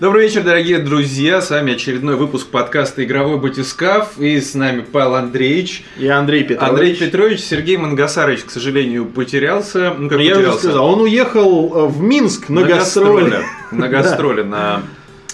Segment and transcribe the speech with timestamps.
[0.00, 1.42] Добрый вечер, дорогие друзья.
[1.42, 4.18] С вами очередной выпуск подкаста «Игровой батискаф».
[4.18, 5.84] И с нами Павел Андреевич.
[5.98, 6.70] И Андрей Петрович.
[6.70, 7.40] Андрей Петрович.
[7.40, 9.94] Сергей Мангасарович, к сожалению, потерялся.
[9.98, 10.40] Ну, как потерялся?
[10.40, 13.40] Я уже сказал, он уехал э, в Минск на, на гастроли.
[13.72, 14.82] На гастроли, на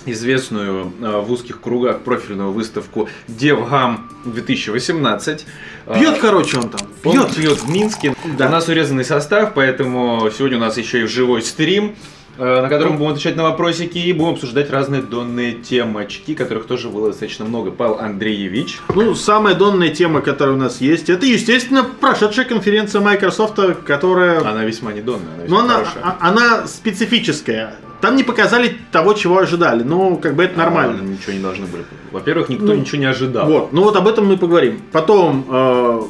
[0.04, 5.46] известную э, в узких кругах профильную выставку DevGam 2018.
[5.94, 6.80] Пьет, короче, он там.
[7.04, 7.26] Пьет.
[7.26, 8.16] Он пьет в Минске.
[8.36, 8.48] Да.
[8.48, 11.94] У нас урезанный состав, поэтому сегодня у нас еще и живой стрим.
[12.38, 16.88] Э, на котором будем отвечать на вопросики и будем обсуждать разные донные темочки, которых тоже
[16.88, 17.70] было достаточно много.
[17.70, 18.78] Павел Андреевич.
[18.94, 24.40] Ну, самая донная тема, которая у нас есть, это, естественно, прошедшая конференция Microsoft, которая...
[24.40, 27.76] Она весьма не донная, она весьма Но она, а, она специфическая.
[28.02, 29.82] Там не показали того, чего ожидали.
[29.82, 30.98] Ну, как бы это нормально.
[31.00, 31.84] А, ничего не должны были.
[32.12, 33.46] Во-первых, никто ну, ничего не ожидал.
[33.46, 34.82] Вот, ну вот об этом мы поговорим.
[34.92, 36.02] Потом э,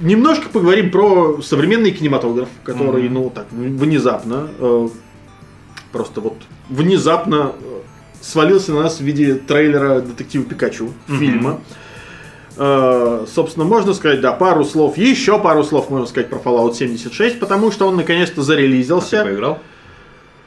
[0.00, 3.10] немножко поговорим про современный кинематограф, который, mm-hmm.
[3.10, 4.88] ну, так, внезапно э,
[5.92, 6.36] просто вот
[6.68, 7.80] внезапно э,
[8.20, 11.60] свалился на нас в виде трейлера детектива Пикачу, фильма.
[12.54, 17.40] Uh, собственно, можно сказать, да, пару слов, еще пару слов можно сказать про Fallout 76,
[17.40, 19.22] потому что он наконец-то зарелизился.
[19.22, 19.58] А ты поиграл?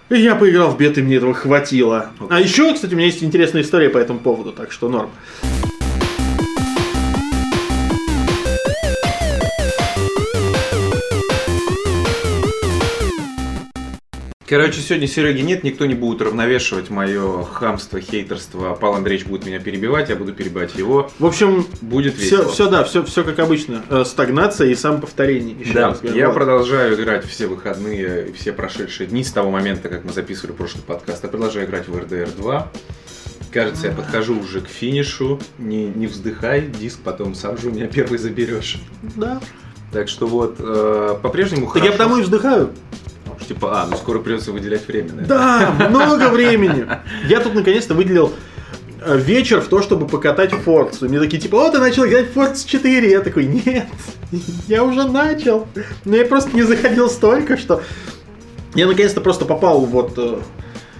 [0.10, 2.12] И я поиграл в беты, мне этого хватило.
[2.20, 2.28] Okay.
[2.30, 5.10] А еще, кстати, у меня есть интересная история по этому поводу, так что норм.
[14.48, 18.78] Короче, сегодня Сереги нет, никто не будет равновешивать мое хамство, хейтерство.
[18.80, 21.10] Павел Андреевич будет меня перебивать, я буду перебивать его.
[21.18, 22.44] В общем, будет весело.
[22.44, 23.84] Все, все да, все, все как обычно.
[23.90, 25.56] Э, стагнация и самоповторение.
[25.60, 29.90] Еще да, раз я продолжаю играть все выходные и все прошедшие дни с того момента,
[29.90, 31.24] как мы записывали прошлый подкаст.
[31.24, 32.72] Я продолжаю играть в RDR 2.
[33.52, 35.40] Кажется, я подхожу уже к финишу.
[35.58, 38.78] Не, не вздыхай, диск потом сам же у меня первый заберешь.
[39.16, 39.42] Да.
[39.92, 41.92] Так что вот, э, по-прежнему так хорошо.
[41.92, 42.70] я потому и вздыхаю.
[43.48, 46.88] Типа, а, ну скоро придется выделять время, Да, много времени.
[47.28, 48.34] Я тут наконец-то выделил
[49.02, 51.08] э, вечер в то, чтобы покатать Форцу.
[51.08, 53.10] Мне такие, типа, о, ты начал играть в Forza 4.
[53.10, 53.88] Я такой, нет,
[54.68, 55.68] я уже начал.
[56.06, 57.82] Но я просто не заходил столько, что...
[58.74, 60.14] Я наконец-то просто попал вот...
[60.18, 60.40] Э,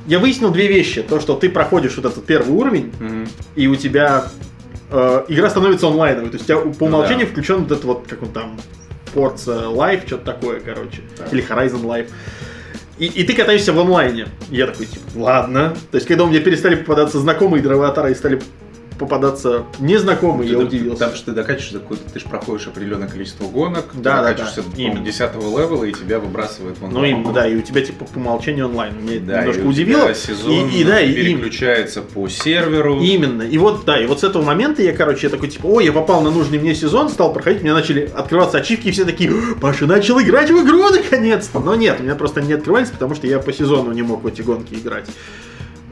[0.08, 1.02] я выяснил две вещи.
[1.02, 3.30] То, что ты проходишь вот этот первый уровень, mm-hmm.
[3.56, 4.26] и у тебя
[4.92, 6.30] э, игра становится онлайновой.
[6.30, 7.32] То есть у тебя по умолчанию ну, да.
[7.32, 8.58] включен вот этот вот, как он там,
[9.16, 11.02] Forza Life, что-то такое, короче.
[11.18, 11.32] Так.
[11.34, 12.10] Или Horizon Life.
[12.98, 14.28] И, и ты катаешься в онлайне.
[14.50, 15.76] Я такой, типа, ладно.
[15.92, 18.42] То есть, когда у меня перестали попадаться знакомые дровоатары и стали
[18.98, 21.00] попадаться незнакомые, я удивился.
[21.00, 21.80] Там что ты докачиваешься,
[22.14, 25.00] ты же проходишь определенное количество гонок, да, ты докачиваешься да, да.
[25.00, 27.12] до 10 левела, и тебя выбрасывает в онлайн.
[27.12, 28.94] Ну, именно, да, и у тебя типа по умолчанию онлайн.
[29.02, 30.14] Меня да, немножко и удивило.
[30.14, 33.00] сезон и, и, да, переключается и, по серверу.
[33.02, 33.44] Именно.
[33.44, 35.92] И вот, да, и вот с этого момента я, короче, я такой, типа, ой, я
[35.92, 39.32] попал на нужный мне сезон, стал проходить, мне начали открываться ачивки, и все такие,
[39.62, 41.60] Паша начал играть в игру наконец-то.
[41.60, 44.28] Но нет, у меня просто не открывались, потому что я по сезону не мог в
[44.28, 45.06] эти гонки играть.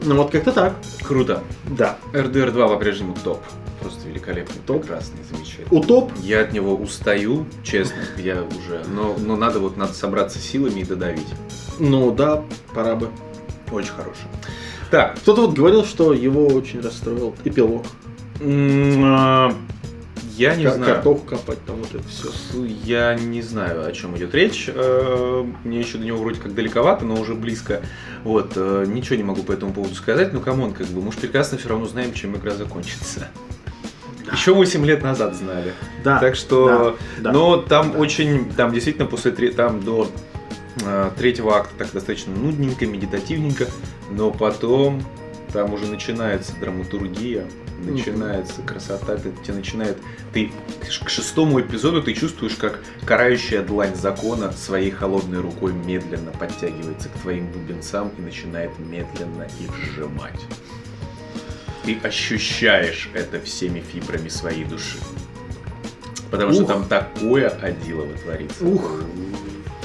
[0.04, 0.74] Ну вот как-то так.
[1.02, 1.42] Круто.
[1.76, 1.96] Да.
[2.12, 3.42] RDR 2 по-прежнему топ
[3.84, 4.80] просто великолепный, топ.
[4.80, 5.66] прекрасный, замечательный.
[5.70, 6.10] У топ?
[6.22, 10.84] Я от него устаю, честно, я уже, но, но надо вот надо собраться силами и
[10.84, 11.28] додавить.
[11.78, 12.42] Ну да,
[12.74, 13.10] пора бы.
[13.70, 14.24] Очень хороший.
[14.90, 15.16] Так.
[15.18, 17.84] Кто-то вот говорил, что его очень расстроил эпилог.
[20.36, 20.94] Я не как, знаю.
[20.94, 22.28] Картоху копать, там вот это все.
[22.84, 24.68] Я не знаю, о чем идет речь.
[24.72, 27.82] Э, мне еще до него вроде как далековато, но уже близко.
[28.24, 30.32] Вот, э, ничего не могу по этому поводу сказать.
[30.32, 33.28] Ну, come on, как бы, мы же прекрасно все равно знаем, чем игра закончится.
[34.32, 35.72] Еще 8 лет назад знали.
[36.02, 36.18] Да.
[36.18, 37.98] Так что, да, но там да.
[37.98, 40.10] очень, там действительно после там до
[40.84, 43.66] э, третьего акта так достаточно нудненько, медитативненько,
[44.10, 45.04] но потом
[45.52, 47.46] там уже начинается драматургия,
[47.78, 49.98] начинается красота, ты, тебе начинает,
[50.32, 50.50] ты
[51.04, 57.18] к шестому эпизоду ты чувствуешь, как карающая длань закона своей холодной рукой медленно подтягивается к
[57.20, 60.40] твоим бубенцам и начинает медленно их сжимать
[61.84, 64.98] ты ощущаешь это всеми фибрами своей души.
[66.30, 66.56] Потому Ух.
[66.56, 68.64] что там такое одилово творится.
[68.64, 69.02] Ух.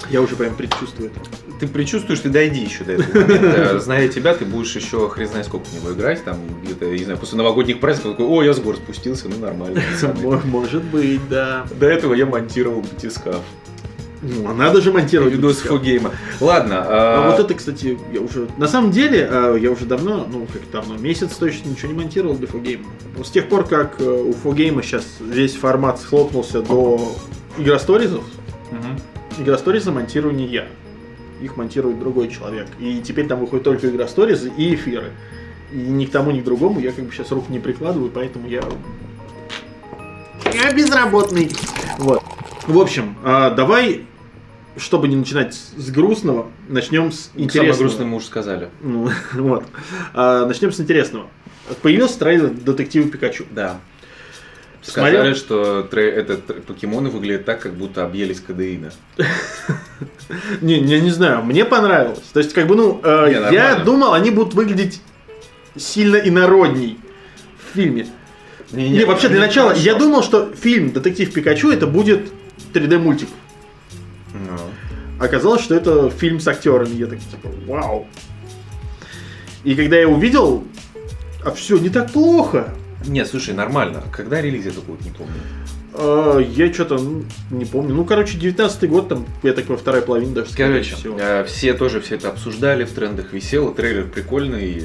[0.09, 1.19] Я уже прям предчувствую это.
[1.59, 3.79] Ты предчувствуешь, ты дойди еще до этого момента.
[3.81, 6.23] Зная тебя, ты будешь еще хрен знает сколько в него играть.
[6.23, 9.81] Там где-то, не знаю, после новогодних праздников такой, о, я с гор спустился, ну нормально.
[10.45, 11.65] Может быть, да.
[11.79, 13.43] До этого я монтировал батискаф.
[14.21, 16.11] Ну, а надо же монтировать видос фогейма.
[16.41, 16.83] Ладно.
[16.85, 17.27] А...
[17.27, 18.47] а вот это, кстати, я уже...
[18.57, 22.35] На самом деле, а, я уже давно, ну, как давно, месяц точно ничего не монтировал
[22.35, 22.85] для фогейма.
[23.23, 27.15] С тех пор, как э, у фогейма сейчас весь формат схлопнулся до
[27.57, 28.23] игросторизов,
[28.71, 28.99] угу.
[29.39, 30.67] Игросторизы монтирую не я.
[31.41, 32.67] Их монтирует другой человек.
[32.79, 35.11] И теперь там выходят только игросторизы и эфиры.
[35.71, 38.47] И ни к тому, ни к другому я как бы сейчас руку не прикладываю, поэтому
[38.47, 38.63] я...
[40.53, 41.51] Я безработный.
[41.97, 42.23] Вот.
[42.67, 44.05] В общем, а, давай
[44.79, 47.73] чтобы не начинать с грустного, начнем с интересного.
[47.73, 48.69] Самое грустное мы уже сказали.
[48.81, 49.65] Ну, вот.
[50.13, 51.27] А, начнем с интересного.
[51.81, 53.45] Появился трейлер детектива Пикачу.
[53.51, 53.79] Да.
[54.89, 55.19] Смотрел?
[55.19, 58.91] Сказали, что тре- этот покемоны выглядят так, как будто объелись кадеина.
[60.61, 62.23] Не, не, не знаю, мне понравилось.
[62.33, 65.01] То есть, как бы, ну, э, Не, я думал, они будут выглядеть
[65.75, 66.99] сильно инородней
[67.57, 68.07] в фильме.
[68.71, 72.31] Не, вообще, для начала, я думал, что фильм «Детектив Пикачу» это будет
[72.73, 73.29] 3D мультик.
[74.33, 74.57] Ну.
[75.19, 76.93] Оказалось, что это фильм с актерами.
[76.93, 78.07] Я так, типа, вау.
[79.63, 80.63] И когда я увидел,
[81.43, 82.73] а все не так плохо.
[83.07, 84.03] Не, слушай, нормально.
[84.11, 85.33] Когда релиз это будет, не помню.
[85.93, 86.99] А, я что-то
[87.51, 87.93] не помню.
[87.93, 90.55] Ну, короче, 19 год, там, я так понимаю, вторая половина даже.
[90.55, 91.17] Короче, всего.
[91.19, 94.83] э, все тоже все это обсуждали, в трендах висело, трейлер прикольный,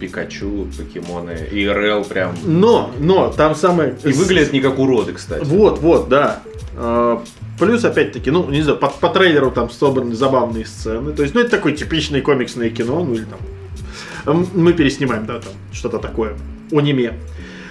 [0.00, 2.34] Пикачу, покемоны, и РЛ прям...
[2.44, 3.96] Но, но, там самое...
[4.02, 5.44] И выглядят не как уроды, кстати.
[5.44, 6.42] Вот, вот, да.
[6.76, 7.22] А,
[7.58, 11.12] Плюс, опять-таки, ну, не знаю, по, по трейлеру там собраны забавные сцены.
[11.12, 14.46] То есть, ну, это такое типичное комиксное кино, ну, или там...
[14.54, 16.36] Мы переснимаем, да, там, что-то такое.
[16.72, 17.14] Аниме.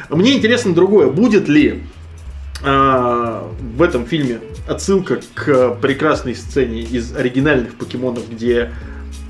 [0.10, 1.08] Мне интересно другое.
[1.08, 1.84] Будет ли
[2.64, 8.72] а, в этом фильме отсылка к прекрасной сцене из оригинальных покемонов, где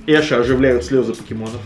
[0.07, 1.61] Эша оживляют слезы покемонов?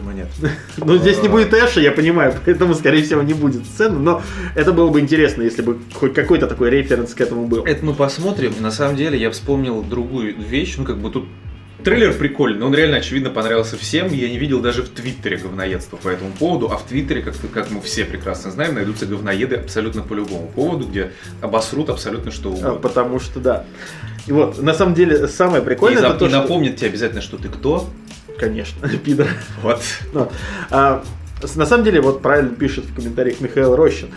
[0.00, 0.28] Думаю, нет.
[0.78, 4.22] Ну, здесь не будет Эша, я понимаю, поэтому, скорее всего, не будет сцены, но
[4.54, 7.64] это было бы интересно, если бы хоть какой-то такой референс к этому был.
[7.64, 8.54] Это мы посмотрим.
[8.60, 10.76] На самом деле я вспомнил другую вещь.
[10.78, 11.26] Ну, как бы тут
[11.82, 14.12] трейлер прикольный, но он реально, очевидно, понравился всем.
[14.12, 16.70] Я не видел даже в Твиттере говноедства по этому поводу.
[16.70, 20.86] А в Твиттере, как, как мы все прекрасно знаем, найдутся говноеды абсолютно по любому поводу,
[20.86, 22.74] где обосрут абсолютно что А, угодно.
[22.74, 23.64] Потому что, да.
[24.26, 26.38] И вот, на самом деле, самое И, прикольное, за- это то, и что...
[26.42, 27.88] напомнит тебе обязательно, что ты кто.
[28.38, 29.28] Конечно, пидор.
[29.62, 29.80] Вот.
[30.12, 30.30] Ну,
[30.70, 31.02] а,
[31.54, 34.08] на самом деле, вот правильно пишет в комментариях Михаил Рощин.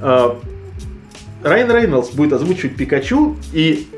[0.00, 0.38] А,
[1.42, 3.88] Райан Рейнольдс будет озвучивать Пикачу, и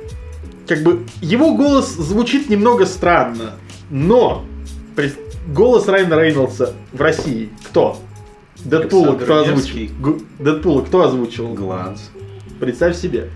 [0.74, 3.52] как бы его голос звучит немного странно,
[3.90, 4.44] но
[5.48, 7.98] голос Райана Рейнольдса в России кто?
[8.64, 9.90] Дэдпула кто озвучил?
[10.38, 11.52] Дэдпула кто озвучивал?
[11.52, 12.10] Гланс.
[12.58, 13.28] Представь себе.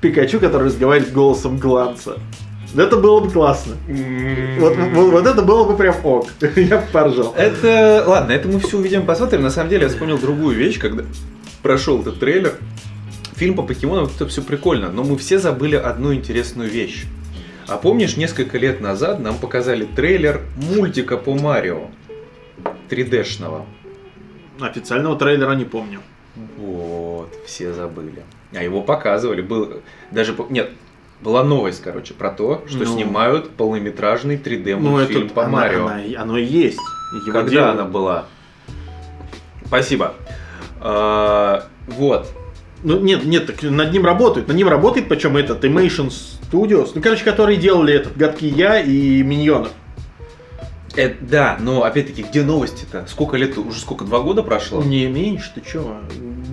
[0.00, 2.18] Пикачу, который разговаривает голосом Гланса.
[2.76, 3.74] Это было бы классно.
[4.60, 6.28] Вот, вот- вот это было бы прям ок.
[6.56, 7.34] Я бы поржал.
[7.36, 9.42] Это, ладно, это мы все увидим, посмотрим.
[9.42, 11.02] На самом деле я вспомнил другую вещь, когда
[11.62, 12.54] прошел этот трейлер.
[13.40, 17.06] Фильм по покемонам, это все прикольно, но мы все забыли одну интересную вещь.
[17.68, 21.86] А помнишь, несколько лет назад нам показали трейлер мультика по Марио
[22.90, 23.64] 3D-шного?
[24.60, 26.00] Официального трейлера не помню.
[26.58, 28.24] Вот, все забыли.
[28.54, 29.72] А его показывали, был
[30.10, 30.72] даже нет,
[31.22, 32.84] была новость, короче, про то, что Ну.
[32.84, 35.86] снимают полнометражный 3D Ну, мультфильм это по она- Марио.
[35.86, 36.78] она- оно и есть.
[37.26, 37.80] Его Когда делают.
[37.80, 38.26] она была?
[39.64, 40.12] Спасибо.
[40.78, 42.30] А, вот.
[42.82, 44.48] Ну, нет, нет, так над ним работают.
[44.48, 49.22] Над ним работает, причем этот Animation Studios, ну, короче, которые делали этот Гадкий Я и
[49.22, 49.72] Миньонов.
[50.96, 53.06] Э, да, но опять-таки, где новости-то?
[53.06, 53.56] Сколько лет?
[53.58, 54.04] Уже сколько?
[54.04, 54.82] Два года прошло?
[54.82, 56.00] Не меньше, ты чё?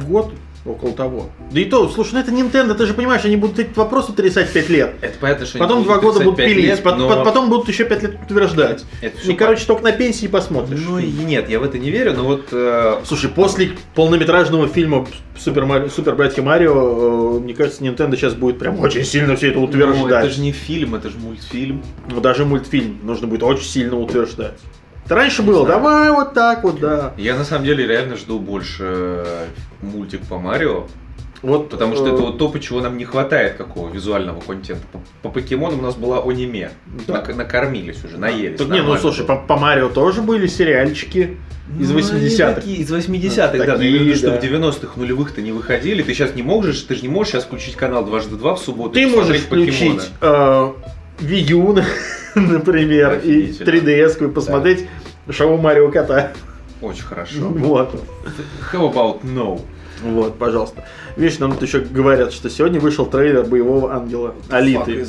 [0.08, 0.32] Год
[0.68, 1.30] около того.
[1.52, 4.52] Да и то, слушай, ну это Nintendo, ты же понимаешь, они будут эти вопросы трясать
[4.52, 4.96] 5 лет.
[5.02, 7.68] Это понятно, что Потом они два года будут 35 пилить, лет, но- пот- потом будут
[7.68, 8.86] еще 5 лет утверждать.
[9.02, 10.80] Это И, короче, только на пенсии посмотришь.
[10.86, 12.48] Ну и нет, я в это не верю, но вот...
[12.52, 15.06] э, Слушай, после полнометражного фильма
[15.38, 19.50] Супер, Мари- Супер Братья Марио, э, мне кажется, Nintendo сейчас будет прям очень сильно все
[19.50, 20.26] это ну, утверждать.
[20.26, 21.84] это же не фильм, это же мультфильм.
[22.10, 24.56] Ну, даже мультфильм нужно будет очень сильно утверждать.
[25.08, 25.80] Это раньше было, знаю.
[25.80, 27.14] давай вот так вот, да.
[27.18, 29.46] Я на самом деле реально жду больше э,
[29.82, 30.88] мультик по Марио,
[31.42, 34.86] Вот, потому что э, это вот то, чего нам не хватает какого визуального контента.
[34.92, 36.72] По, по покемонам у нас была аниме.
[37.08, 37.14] Да.
[37.22, 38.58] Нак- накормились уже, наелись.
[38.60, 41.38] Так не, ну слушай, по, по Марио тоже были сериальчики
[41.80, 42.54] из Ну, они 80-х.
[42.56, 43.78] такие, Из 80-х, Ну, да.
[43.78, 44.40] Но я имею в виду, такие, что да.
[44.40, 46.04] в 90-х нулевых-то не выходили.
[46.04, 48.96] Ты сейчас не можешь, ты же не можешь сейчас включить канал дважды два в субботу.
[48.96, 50.72] Ты и можешь включить э,
[51.22, 51.78] Wii U,
[52.52, 53.92] например, и Офигительно.
[53.92, 54.88] 3DS, и посмотреть
[55.30, 56.32] шоу Марио Кота.
[56.82, 57.40] Очень хорошо.
[57.50, 58.02] Вот.
[58.74, 59.62] How about no?
[60.04, 60.86] Вот, пожалуйста.
[61.16, 65.04] Видишь, нам тут еще говорят, что сегодня вышел трейлер боевого ангела Алиты.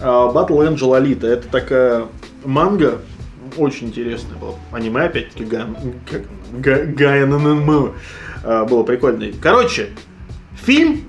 [0.00, 1.26] А, Battle Angel Alita.
[1.26, 2.06] Это такая
[2.44, 3.00] манга,
[3.58, 4.54] очень интересная была.
[4.72, 5.68] Аниме, опять-таки, Га-
[6.10, 7.92] как- Га- Гая ННМ.
[8.42, 9.26] А, Было прикольно.
[9.42, 9.90] Короче,
[10.56, 11.02] фильм,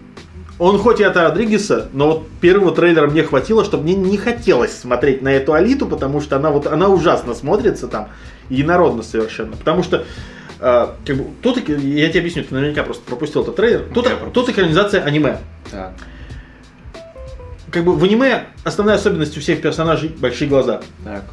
[0.57, 4.77] он хоть и от Родригеса, но вот первого трейлера мне хватило, чтобы мне не хотелось
[4.77, 8.09] смотреть на эту Алиту, потому что она вот, она ужасно смотрится там,
[8.49, 9.57] и инородно совершенно.
[9.57, 10.05] Потому что
[10.59, 13.85] а, как бы, тут, я тебе объясню, ты наверняка просто пропустил этот трейлер.
[13.93, 15.93] Тут, тут экранизация аниме Так.
[17.71, 20.81] как бы в аниме основная особенность у всех персонажей большие глаза.
[21.03, 21.23] Так.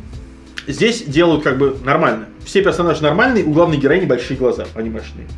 [0.66, 2.26] Здесь делают как бы нормально.
[2.44, 5.28] Все персонажи нормальные, у главной героини большие глаза анимешные.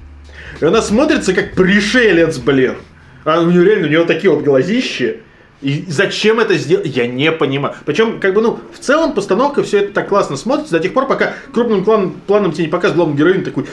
[0.61, 2.77] И она смотрится как пришелец, блин.
[3.25, 5.21] А у нее реально, у нее такие вот глазищи.
[5.63, 7.75] И зачем это сделать, я не понимаю.
[7.87, 11.07] Причем, как бы, ну, в целом постановка все это так классно смотрится до тех пор,
[11.07, 13.65] пока крупным планом, планом тебе не показывает главный героин такой,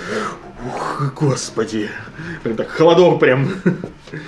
[0.65, 1.89] ух, господи,
[2.43, 3.49] прям так холодок прям.
[3.65, 4.19] Ну,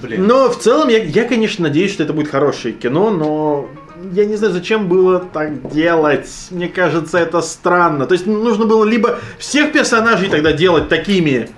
[0.00, 0.26] блин.
[0.26, 3.68] Но в целом я, я, конечно, надеюсь, что это будет хорошее кино, но
[4.12, 6.28] я не знаю, зачем было так делать.
[6.50, 8.06] Мне кажется, это странно.
[8.06, 11.50] То есть нужно было либо всех персонажей тогда делать такими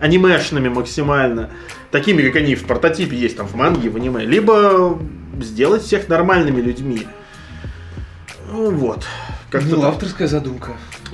[0.00, 1.50] анимешными максимально,
[1.90, 4.98] такими, как они в прототипе есть, там, в манге, в аниме, либо
[5.40, 7.06] сделать всех нормальными людьми.
[8.50, 9.04] Ну, Вот.
[9.50, 9.90] Как-то Ну, так.
[9.94, 10.72] авторская задумка.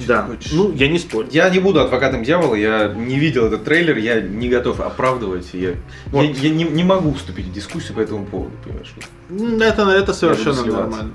[0.08, 0.22] Да.
[0.22, 0.50] хочешь.
[0.52, 1.28] Ну, я не спорю.
[1.30, 5.46] Я не буду адвокатом дьявола, я не видел этот трейлер, я не готов оправдывать.
[5.52, 5.74] Я,
[6.06, 6.22] Вот.
[6.24, 8.92] я, я не, не могу вступить в дискуссию по этому поводу, понимаешь?
[9.30, 11.12] М, Это, это совершенно нормально.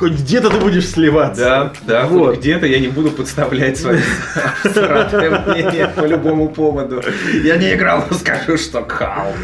[0.00, 1.44] Хоть где-то ты будешь сливаться.
[1.44, 2.38] Да, да, Вот.
[2.38, 3.98] где-то я не буду подставлять свои
[4.64, 7.02] мнение по любому поводу.
[7.44, 9.34] Я не играл, но скажу, что кал.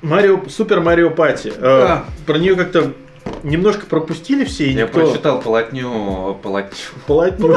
[0.00, 1.48] Марио, Super Mario Party.
[1.54, 2.04] Э, Да.
[2.24, 2.94] Про нее как-то
[3.42, 5.00] немножко пропустили все, и Я никто...
[5.06, 6.76] прочитал полотню, полотню.
[7.06, 7.56] Полотню.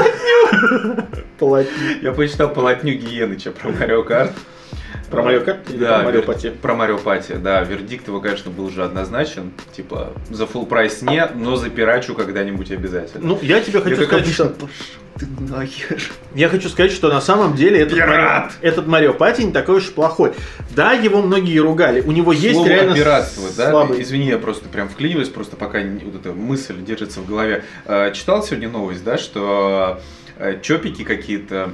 [1.39, 1.71] Полотню.
[2.01, 4.33] Я прочитал полотню Гиеныча про Mario Kart.
[5.09, 6.49] Про Марио или да, про Mario Party?
[6.61, 7.63] Про Mario Party, да.
[7.63, 9.51] Вердикт его, конечно, был уже однозначен.
[9.75, 13.27] Типа, за full price нет, но за пирачу когда-нибудь обязательно.
[13.27, 14.53] Ну, я тебе хочу Я сказать, обычно, что...
[14.53, 14.69] «Пошёл
[15.19, 16.01] ты нахер.
[16.33, 17.97] Я хочу сказать, что на самом деле этот!
[17.99, 20.31] Марио, этот Mario Party не такой уж плохой.
[20.75, 22.01] Да, его многие ругали.
[22.01, 23.69] У него есть Слово реально пиратство, да?
[23.71, 24.01] слабый.
[24.01, 27.65] Извини, я просто прям вклиниваюсь, просто пока не- вот эта мысль держится в голове.
[27.85, 29.99] Э, Читал сегодня новость, да, что
[30.37, 31.71] э, чопики какие-то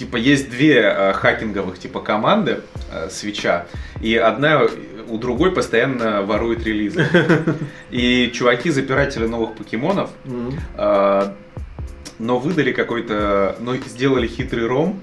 [0.00, 3.66] Типа есть две э, хакинговых типа команды э, свеча,
[4.00, 4.62] и одна
[5.06, 7.06] у другой постоянно ворует релизы.
[7.90, 10.08] И чуваки запиратели новых покемонов,
[10.78, 11.32] э,
[12.18, 14.98] но выдали какой-то, но сделали хитрый ром,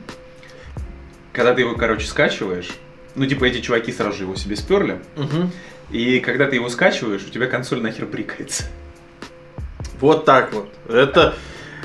[1.32, 2.72] когда ты его, короче, скачиваешь.
[3.13, 5.00] Ну, типа, эти чуваки сразу же его себе сперли.
[5.92, 8.63] И когда ты его скачиваешь, у тебя консоль нахер брикается.
[10.00, 10.70] Вот так вот.
[10.89, 11.36] Это,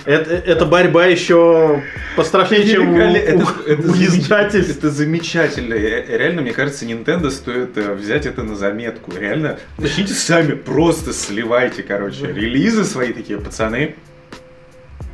[0.04, 1.82] это, это борьба еще
[2.16, 3.44] пострашнее, чем у, Великолепно.
[3.44, 4.78] у- это, у издательств.
[4.78, 5.75] это замечательно.
[5.75, 9.12] Э, Реально, мне кажется, Nintendo стоит э, взять это на заметку.
[9.16, 13.94] Реально, начните сами, просто сливайте, короче, релизы свои такие, пацаны.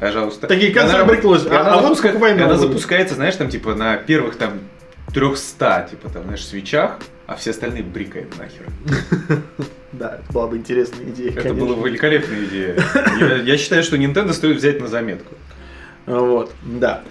[0.00, 0.46] Пожалуйста.
[0.46, 2.14] Такие консоль брыкнулась, а- она а вот запуска-
[2.44, 4.60] она запускается, знаешь, там типа на первых там
[5.12, 8.66] 300, типа там, знаешь, свечах, а все остальные брикают нахер.
[9.92, 11.66] Да, это была бы интересная идея, Это конечно.
[11.66, 12.76] была великолепная идея.
[13.20, 15.34] Я, я считаю, что Nintendo стоит взять на заметку.
[16.06, 17.02] Вот, да.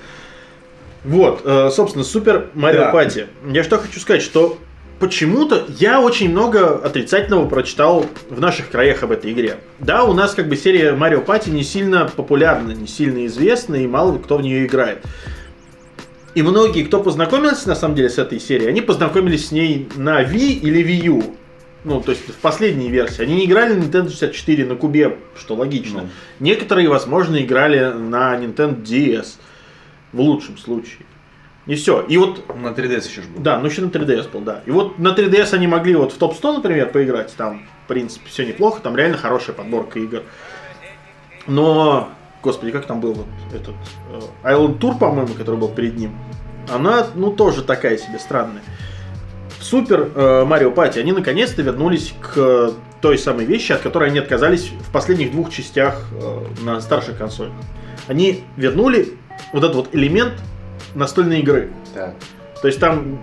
[1.03, 2.91] Вот, э, собственно, Супер Марио.
[2.91, 3.27] Пати.
[3.50, 4.57] Я что хочу сказать, что
[5.00, 9.57] почему-то я очень много отрицательного прочитал в наших краях об этой игре.
[9.79, 13.88] Да, у нас как бы серия Марио Пати не сильно популярна, не сильно известна, и
[13.88, 15.00] мало кто в нее играет.
[16.36, 20.22] И многие, кто познакомился на самом деле с этой серией, они познакомились с ней на
[20.22, 21.24] Wii или Wii U.
[21.84, 23.22] Ну, то есть в последней версии.
[23.22, 26.01] Они не играли на Nintendo 64 на кубе, что логично.
[26.01, 26.10] Ну.
[26.39, 29.36] Некоторые, возможно, играли на Nintendo DS.
[30.13, 31.05] В лучшем случае.
[31.65, 32.01] И все.
[32.01, 33.41] И вот, На 3DS еще ж был.
[33.41, 34.63] да, ну еще на 3DS был, да.
[34.65, 37.34] И вот на 3DS они могли вот в топ-100, например, поиграть.
[37.36, 38.81] Там, в принципе, все неплохо.
[38.81, 40.24] Там реально хорошая подборка игр.
[41.46, 42.10] Но,
[42.41, 43.75] господи, как там был вот этот
[44.12, 44.19] э,
[44.53, 46.12] Island Tour, по-моему, который был перед ним.
[46.69, 48.63] Она, ну, тоже такая себе странная.
[49.70, 52.72] Супер э, Марио Пати они наконец-то вернулись к
[53.02, 57.52] той самой вещи, от которой они отказались в последних двух частях э, на старших консолях.
[58.08, 59.18] Они вернули
[59.52, 60.34] вот этот вот элемент
[60.96, 61.70] настольной игры.
[61.94, 62.14] Да.
[62.62, 63.20] То есть там,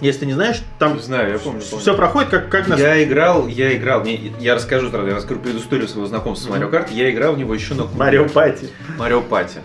[0.00, 1.60] если ты не знаешь, там Знаю, я помню.
[1.70, 1.80] помню.
[1.80, 2.74] все проходит как, как на...
[2.74, 6.68] Я играл, я играл, не- я расскажу сразу, я расскажу предысторию своего знакомства с Марио
[6.68, 6.90] Карт.
[6.90, 7.84] Я играл в него еще на.
[7.84, 8.70] Марио Пати.
[8.98, 9.60] Марио Пати.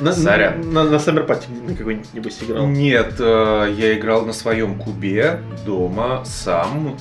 [0.00, 0.72] На, Сорян.
[0.72, 2.66] на, на на какой-нибудь играл.
[2.66, 6.96] Нет, э, я играл на своем кубе дома сам.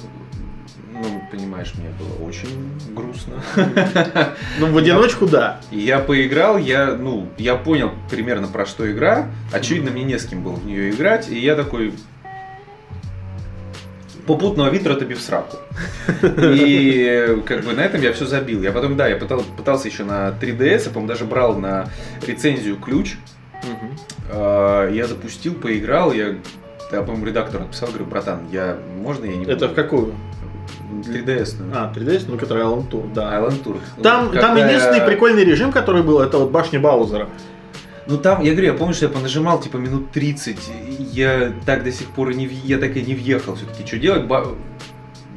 [0.93, 3.43] Ну, понимаешь, мне было очень грустно.
[4.59, 5.59] Ну, в одиночку, да.
[5.71, 9.29] Я поиграл, я, ну, я понял примерно про что игра.
[9.51, 11.29] Очевидно, мне не с кем было в нее играть.
[11.29, 11.93] И я такой,
[14.25, 15.57] попутного ветра тобе в сраку.
[16.41, 18.61] И как бы на этом я все забил.
[18.61, 21.89] Я потом, да, я пытал- пытался еще на 3DS, я, по-моему, даже брал на
[22.25, 23.15] рецензию ключ.
[24.31, 26.35] Э, Я запустил, поиграл, я,
[26.91, 30.13] я по-моему, редактору написал, говорю, братан, я, можно я не Это в буду?» какую?
[31.05, 31.55] 3DS.
[31.59, 31.65] ну.
[31.73, 33.33] А, 3DS, ну, который Alan Tour, да.
[33.39, 33.77] Island Tour.
[34.01, 37.27] Там, Когда там единственный прикольный режим, который был, это вот башня Баузера.
[38.07, 40.57] Ну там, я говорю, я помню, что я понажимал типа минут 30,
[40.99, 43.85] и я так до сих пор и не, я так и не въехал все-таки.
[43.85, 44.25] Что делать?
[44.25, 44.55] Ба-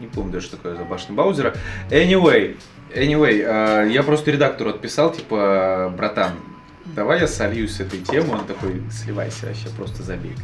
[0.00, 1.54] Не помню даже, что такое за башня Баузера.
[1.90, 2.56] Anyway,
[2.94, 3.40] anyway,
[3.86, 6.32] э, я просто редактору отписал, типа, братан,
[6.84, 8.40] давай я сольюсь с этой темой.
[8.40, 10.34] Он такой, сливайся вообще, просто забей.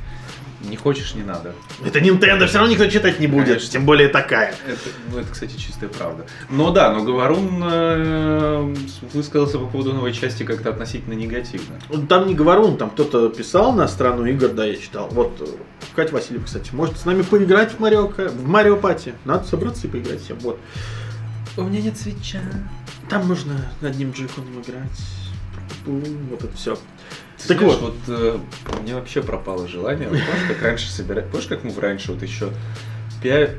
[0.68, 1.54] Не хочешь, не надо.
[1.84, 3.70] Это Nintendo, все равно никто читать не будет, Конечно.
[3.70, 4.54] тем более такая.
[4.66, 6.24] Это, ну, это, кстати, чистая правда.
[6.50, 8.74] Но да, но Говорун э,
[9.12, 11.78] высказался по поводу новой части как-то относительно негативно.
[12.08, 15.08] Там не говорун, там кто-то писал на страну игр, да, я читал.
[15.10, 15.46] Вот, э,
[15.96, 19.14] Катя Васильева, кстати, может с нами поиграть в Марио, в Марио Пати.
[19.24, 20.58] Надо собраться и поиграть всем, вот.
[21.56, 22.40] У меня нет свеча.
[23.10, 23.52] Там нужно
[23.82, 25.00] одним джойконом играть.
[25.84, 26.78] Бум, Вот это все.
[27.38, 27.94] Ты Так знаешь, вот.
[28.06, 28.38] вот э,
[28.78, 30.08] у меня вообще пропало желание.
[30.08, 31.26] Вот Помнишь, как раньше собирать?
[31.30, 32.50] Помнишь, как мы раньше вот еще
[33.22, 33.50] 5...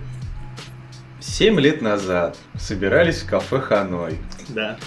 [1.19, 4.17] 7 лет назад собирались в кафе Ханой.
[4.49, 4.77] Да.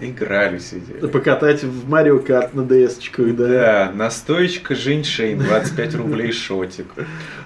[0.00, 1.06] Играли, сидели.
[1.06, 3.46] Покатать в Марио Карт на DS-очку, да.
[3.48, 6.86] Да, настоечка Женьшень, 25 рублей шотик.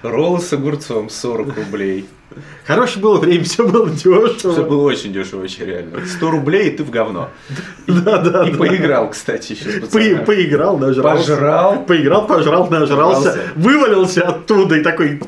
[0.03, 2.05] Роллы с огурцом, 40 рублей.
[2.65, 4.33] Хорошее было время, все было дешево.
[4.53, 6.05] Все было очень дешево, очень реально.
[6.05, 7.29] 100 рублей, и ты в говно.
[7.87, 8.57] Да, да, И да.
[8.57, 11.31] поиграл, кстати, еще По- поиграл, нажрался.
[11.33, 11.85] Пожрал.
[11.85, 13.27] Поиграл, пожрал, нажрался.
[13.29, 13.39] Нажрался.
[13.55, 15.21] Вывалился оттуда и такой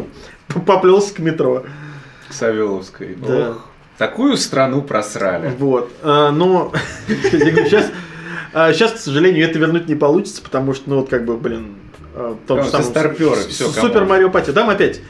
[0.66, 1.66] поплелся к метро.
[2.30, 3.16] К Савеловской.
[3.16, 3.52] Да.
[3.52, 3.68] Ох,
[3.98, 5.54] такую страну просрали.
[5.58, 5.92] Вот.
[6.04, 6.72] А, но
[7.08, 7.92] сейчас,
[8.74, 11.76] сейчас, к сожалению, это вернуть не получится, потому что, ну вот как бы, блин,
[12.16, 13.90] а, том же самом все старпёры, с- всё, с- come on.
[13.90, 14.52] Super Mario Party.
[14.52, 15.02] Там опять.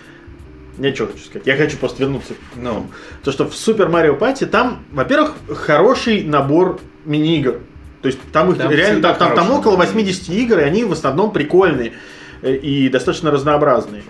[0.79, 1.48] Я что хочу сказать?
[1.48, 2.34] Я хочу просто вернуться.
[2.56, 2.86] Ну,
[3.24, 7.60] То, что в Super Mario Party там, во-первых, хороший набор мини-игр.
[8.03, 10.91] То есть там их Там реально, там, там, около набор 80 игр, и они в
[10.91, 11.94] основном прикольные
[12.44, 14.03] э, и достаточно разнообразные.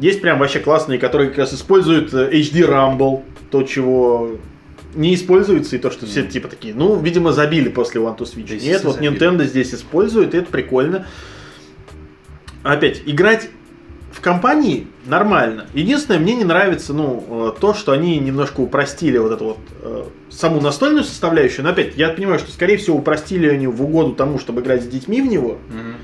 [0.00, 4.32] Есть прям вообще классные, которые как раз используют э, HD Rumble, то, чего
[4.94, 6.30] не используется, и то, что все Мгм.
[6.30, 8.48] типа такие, ну, видимо, забили после 1-2-Switch.
[8.58, 9.12] Да, Нет, вот забили.
[9.12, 11.06] Nintendo здесь использует, и это прикольно.
[12.62, 13.50] Опять, играть
[14.12, 15.66] в компании нормально.
[15.74, 20.04] Единственное, мне не нравится, ну, э, то, что они немножко упростили вот эту вот э,
[20.30, 21.64] саму настольную составляющую.
[21.64, 24.86] Но опять, я понимаю, что, скорее всего, упростили они в угоду тому, чтобы играть с
[24.86, 25.58] детьми в него.
[25.68, 25.96] мгм.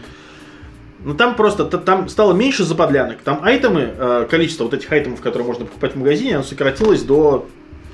[1.05, 3.19] Но там просто, там стало меньше заподлянок.
[3.19, 7.47] Там айтемы, э, количество вот этих айтемов, которые можно покупать в магазине, оно сократилось до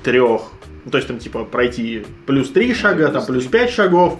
[0.03, 0.41] трех.
[0.85, 4.19] Ну, то есть там типа пройти плюс три шага, там плюс пять шагов,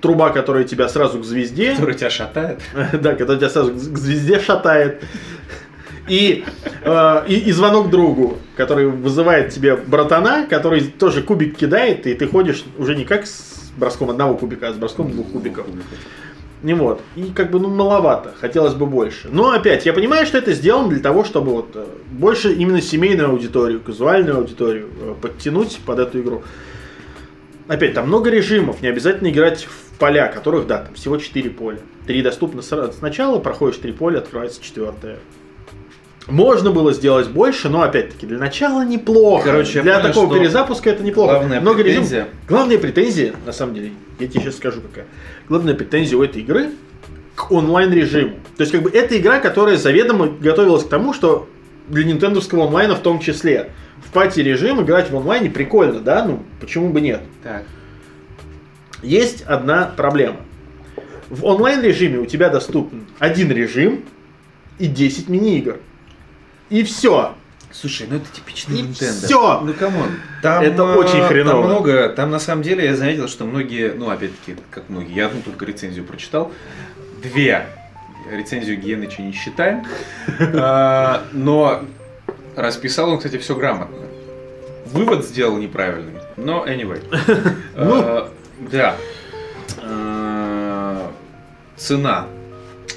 [0.00, 1.72] труба, которая тебя сразу к звезде.
[1.72, 2.60] который тебя шатает.
[2.92, 5.02] Да, когда тебя сразу к к звезде шатает.
[6.06, 6.44] И,
[6.82, 12.26] э, и, и звонок другу, который вызывает тебе братана, который тоже кубик кидает, и ты
[12.26, 15.66] ходишь уже не как с броском одного кубика, а с броском двух кубиков.
[16.64, 17.02] Не вот.
[17.14, 18.32] И как бы, ну, маловато.
[18.40, 19.28] Хотелось бы больше.
[19.30, 23.28] Но опять, я понимаю, что это сделано для того, чтобы вот э, больше именно семейную
[23.28, 26.42] аудиторию, казуальную аудиторию э, подтянуть под эту игру.
[27.68, 31.80] Опять, там много режимов, не обязательно играть в поля, которых, да, там всего 4 поля.
[32.06, 35.18] Три доступно сначала, проходишь три поля, открывается четвертое.
[36.26, 39.44] Можно было сделать больше, но опять-таки для начала неплохо.
[39.44, 41.34] Короче, для понял, такого перезапуска это неплохо.
[41.34, 45.06] главная Много претензия- Главная претензия, на самом деле, я тебе сейчас скажу какая.
[45.48, 46.70] Главная претензия у этой игры
[47.34, 48.36] к онлайн-режиму.
[48.56, 51.48] То есть, как бы, это игра, которая заведомо готовилась к тому, что
[51.88, 53.70] для нинтендовского онлайна в том числе.
[54.04, 56.24] В party-режим играть в онлайне прикольно, да?
[56.24, 57.20] Ну, почему бы нет?
[57.42, 57.64] Так.
[59.02, 60.38] Есть одна проблема.
[61.28, 64.04] В онлайн-режиме у тебя доступен один режим
[64.78, 65.78] и 10 мини-игр.
[66.70, 67.34] И все.
[67.80, 69.24] Слушай, ну это типичный Nintendo.
[69.26, 69.60] всё.
[69.60, 70.10] Ну come on.
[70.42, 71.62] Там, Это э, очень хреново.
[71.62, 75.26] Там много, там на самом деле я заметил, что многие, ну опять-таки, как многие, я
[75.26, 76.52] одну только рецензию прочитал,
[77.20, 77.66] две.
[78.30, 79.84] Рецензию Гиеныча не считаем.
[80.54, 81.82] А, Но
[82.56, 83.96] расписал он, кстати, все грамотно.
[84.86, 86.20] Вывод сделал неправильный.
[86.36, 87.02] Но anyway.
[87.76, 88.00] Ну.
[88.00, 88.30] А,
[88.70, 88.96] Да.
[89.82, 91.10] А,
[91.76, 92.26] Цена.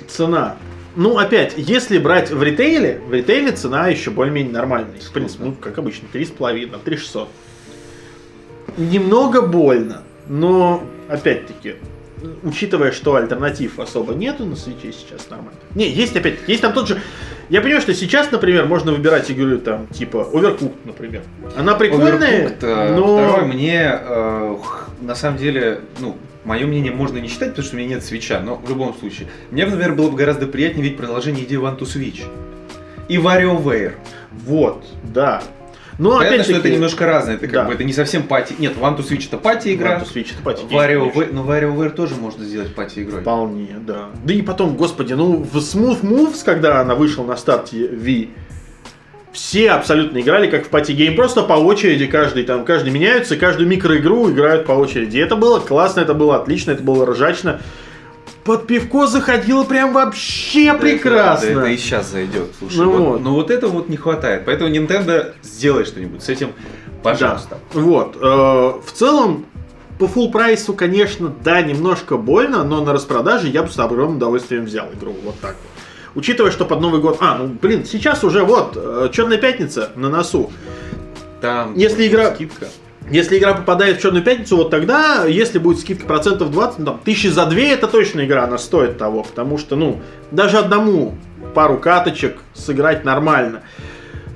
[0.08, 0.56] Цена.
[0.98, 5.00] Ну, опять, если брать в ритейле, в ритейле цена еще более-менее нормальная.
[5.00, 7.30] В принципе, ну, как обычно, 3,5, там, 3,600.
[8.78, 11.76] Немного больно, но, опять-таки,
[12.42, 15.60] учитывая, что альтернатив особо нету на свече сейчас нормально.
[15.76, 17.00] Не, есть опять, есть там тот же...
[17.50, 21.22] Я понимаю, что сейчас, например, можно выбирать игру там, типа, Overcooked, например.
[21.56, 23.18] Она прикольная, Overcooked, э, но...
[23.18, 24.58] Второй мне, э,
[25.02, 28.40] на самом деле, ну, мое мнение можно не считать, потому что у меня нет свеча,
[28.40, 29.28] но в любом случае.
[29.52, 32.24] Мне, например, было бы гораздо приятнее видеть продолжение идеи One to Switch.
[33.10, 33.94] И WarioWare.
[34.46, 35.44] Вот, да.
[36.00, 36.60] Но Понятно, что опять-таки...
[36.60, 37.64] это немножко разное, это как да.
[37.66, 38.56] бы это не совсем party.
[38.60, 39.98] Нет, 1-2-Switch это party игра.
[39.98, 43.22] One to Switch это пати, WarioWare, но WarioWare тоже можно сделать party игрой.
[43.22, 44.10] Вполне, да.
[44.24, 48.28] Да и потом, господи, ну в Smooth Moves, когда она вышла на старте Wii,
[49.38, 53.69] все абсолютно играли как в party game, просто по очереди каждый там, каждый меняются, каждую
[53.69, 55.19] микроигру играют по очереди.
[55.19, 57.62] Это было классно, это было отлично, это было ржачно.
[58.43, 61.45] Под пивко заходило прям вообще Да, прекрасно.
[61.45, 62.47] Это, да, это и сейчас зайдет.
[62.58, 63.21] Слушай, Ну вот- вот.
[63.21, 64.43] но вот этого вот не хватает.
[64.45, 66.50] Поэтому Nintendo сделай что-нибудь с этим,
[67.04, 67.60] пожалуйста.
[67.73, 67.80] Да.
[67.80, 68.15] Вот.
[68.15, 69.45] э, в целом,
[70.00, 74.65] по full прайсу, конечно, да, немножко больно, но на распродаже я бы с огромным удовольствием
[74.65, 75.13] взял игру.
[75.23, 75.77] Вот так вот.
[76.18, 77.18] Учитывая, что под Новый год...
[77.22, 80.52] А, ну, блин, сейчас уже вот, э, Черная Пятница на носу.
[81.42, 82.68] Там Если игра- скидка.
[83.10, 87.00] Если игра попадает в Черную Пятницу, вот тогда, если будет скидка процентов 20, ну, там,
[87.06, 90.02] тысячи за две, это точно игра, она стоит того, потому что, ну,
[90.32, 91.16] даже одному
[91.54, 93.62] пару каточек сыграть нормально.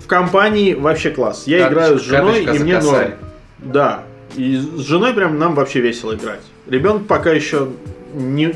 [0.02, 1.44] В компании вообще класс.
[1.48, 3.12] Я Каточка- играю с женой, и мне норм.
[3.58, 4.04] Да.
[4.38, 6.42] И с женой прям нам вообще весело играть.
[6.70, 7.70] Ребенок пока еще
[8.14, 8.54] не...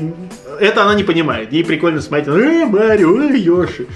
[0.60, 1.52] Это она не понимает.
[1.52, 2.28] Ей прикольно смотреть.
[2.28, 3.86] Э, Марио, э, Йоши.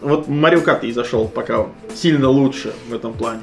[0.00, 3.42] Вот Марио Карт ей зашел пока сильно лучше в этом плане.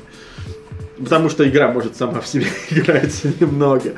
[0.97, 3.91] Потому что игра может сама в себе играть немного.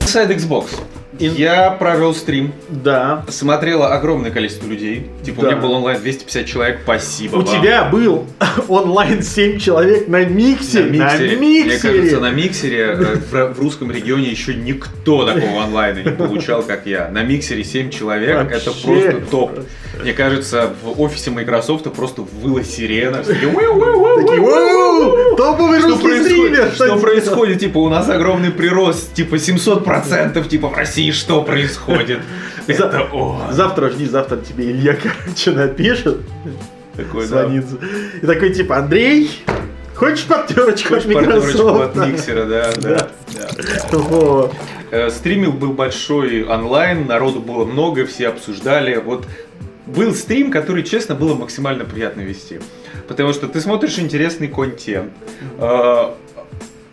[0.00, 0.80] Inside Xbox.
[1.18, 3.24] Ин- Я провел стрим, Да.
[3.28, 5.06] смотрело огромное количество людей.
[5.24, 5.48] Типа, Да.
[5.48, 7.46] у меня был онлайн 250 человек, спасибо У вам.
[7.60, 8.26] тебя был
[8.68, 10.90] онлайн 7 человек на на миксере.
[10.90, 11.32] миксере.
[11.32, 11.78] На Мне миксере.
[11.94, 16.86] кажется, на миксере э, в, в русском регионе еще никто такого онлайна не получал, как
[16.86, 17.08] я.
[17.08, 18.82] На миксере 7 человек, это Вообще.
[18.86, 19.60] просто топ.
[20.02, 23.22] Мне кажется, в офисе Microsoft просто выла сирена.
[23.22, 24.26] Все такие, «Уэу-уэу-уэу-уэу».
[24.26, 26.70] Такие, «Воу, топовый русский стример.
[26.74, 27.60] Что делает?» происходит?
[27.60, 32.20] Типа, у нас огромный прирост, типа 700%, типа в России что происходит?
[32.66, 36.18] Это о, Завтра жди, завтра тебе Илья, короче, напишет,
[36.96, 37.42] такой, да.
[37.42, 37.64] звонит.
[38.22, 39.30] И такой, типа, Андрей,
[39.94, 41.96] хочешь подтерочку от Хочешь от Microsoft?
[41.96, 43.08] миксера, да, да.
[43.92, 44.50] Да.
[44.90, 48.96] Э, Стримил был большой онлайн, народу было много, все обсуждали.
[48.96, 49.26] Вот
[49.86, 52.60] был стрим, который, честно, было максимально приятно вести.
[53.08, 55.12] Потому что ты смотришь интересный контент,
[55.58, 56.10] э,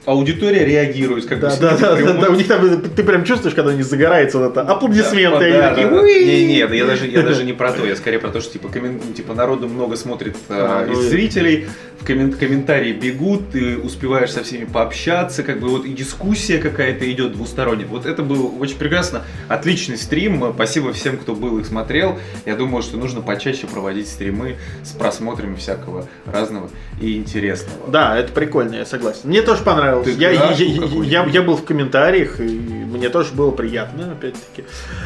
[0.05, 3.23] аудитория реагирует, как бы Да, сидит да, да, прямом- да, у них там, ты прям
[3.23, 6.01] чувствуешь, когда они загораются, вот это, аплодисменты, Да, такие, да, да.
[6.01, 8.41] «Уи!» Не, не, да я даже, я даже не про то, я скорее про то,
[8.41, 11.67] что типа, коммен- типа народу много смотрит э, А, из и- зрителей,
[11.99, 17.09] в коммен- комментарии бегут, ты успеваешь со всеми пообщаться, как бы вот и дискуссия какая-то
[17.09, 17.87] идет двусторонняя.
[17.87, 22.19] Вот это было очень прекрасно, отличный стрим, спасибо всем, кто был и смотрел.
[22.45, 26.69] Я думаю, что нужно почаще проводить стримы с просмотрами всякого разного
[27.01, 27.89] и интересного.
[27.89, 29.21] Да, это прикольно, я согласен.
[29.23, 29.92] Мне тоже понравилось.
[30.01, 34.65] Ты Я, я, я- я- был в комментариях, и мне тоже было приятно, опять-таки.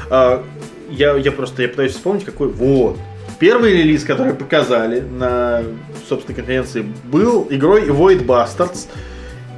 [0.10, 0.44] А,
[0.90, 2.48] Я, я просто я пытаюсь вспомнить, какой...
[2.48, 2.98] Вот.
[3.40, 5.62] Первый релиз, который показали на,
[6.08, 8.88] собственной конференции, был игрой Void Bastards.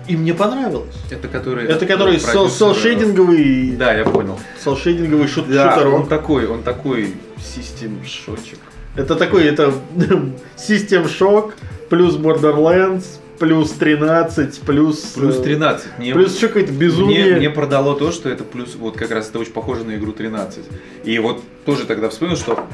[0.08, 0.96] И мне понравилось.
[1.12, 1.66] Это который...
[1.68, 4.40] Это который продюсер- селшейдинговый, Да, я понял.
[4.64, 5.94] селшейдинговый шут Да, шутерок.
[5.94, 8.58] он такой, он такой систем шотчик.
[8.96, 9.72] Это такой, это
[10.58, 11.54] System Shock,
[11.90, 13.06] плюс Borderlands,
[13.40, 15.00] плюс 13, плюс...
[15.16, 15.98] Плюс э, 13.
[15.98, 17.26] Мне, Плюс еще какое-то безумие.
[17.26, 20.12] мне, мне продало то, что это плюс, вот как раз это очень похоже на игру
[20.12, 20.64] 13.
[21.06, 22.68] И вот тоже тогда вспомнил, что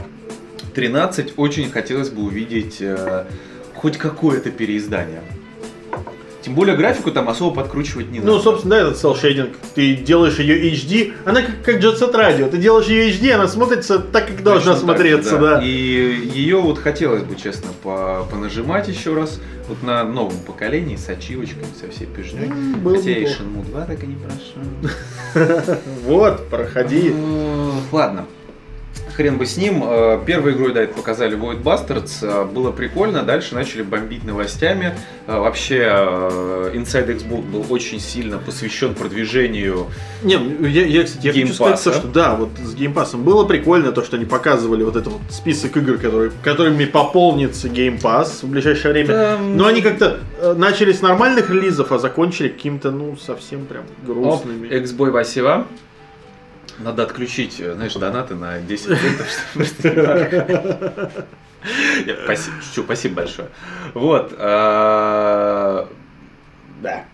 [0.73, 3.25] 13 очень хотелось бы увидеть э,
[3.75, 5.21] хоть какое-то переиздание.
[6.45, 8.33] Тем более графику там особо подкручивать не надо.
[8.33, 9.49] Ну, собственно, да, этот селшейдинг.
[9.73, 12.47] Ты делаешь ее HD, она как, как Jet Set Radio.
[12.49, 15.61] Ты делаешь ее HD, она смотрится так, как должна Точно так же, смотреться, да.
[15.63, 19.39] И ее вот хотелось бы, честно, по- понажимать еще раз.
[19.67, 22.45] Вот на новом поколении с ачивочками, со всей пижней.
[22.45, 23.25] М, было Хотя и.
[23.25, 25.79] Shenmue 2 так и не прошел.
[26.03, 27.11] Вот, проходи.
[27.91, 28.25] Ладно.
[29.15, 29.81] Хрен бы с ним.
[29.85, 32.17] Э, Первой игрой, да, это показали Void Bastards.
[32.21, 33.23] Э, Было прикольно.
[33.23, 34.93] Дальше начали бомбить новостями.
[35.27, 35.77] Э, Вообще,
[36.73, 39.87] Inside Xbox был очень сильно посвящен продвижению.
[40.21, 40.33] Не,
[40.69, 44.03] я, я, кстати, я хочу сказать, то, что да, вот с геймпасом было прикольно то,
[44.03, 49.07] что они показывали вот этот вот список игр, которые, которыми пополнится геймпас в ближайшее время.
[49.13, 50.19] Там- Но они как-то
[50.57, 54.67] начали с нормальных релизов, а закончили каким-то, ну, совсем прям грустными.
[54.67, 55.67] Xboy спасибо.
[56.79, 59.27] Надо отключить, э, знаешь, донаты на 10 центов.
[59.53, 61.11] просто-
[62.25, 63.47] Спасибо, шучу, спасибо большое.
[63.93, 64.33] Вот.
[64.37, 65.87] а,
[66.81, 67.05] Да.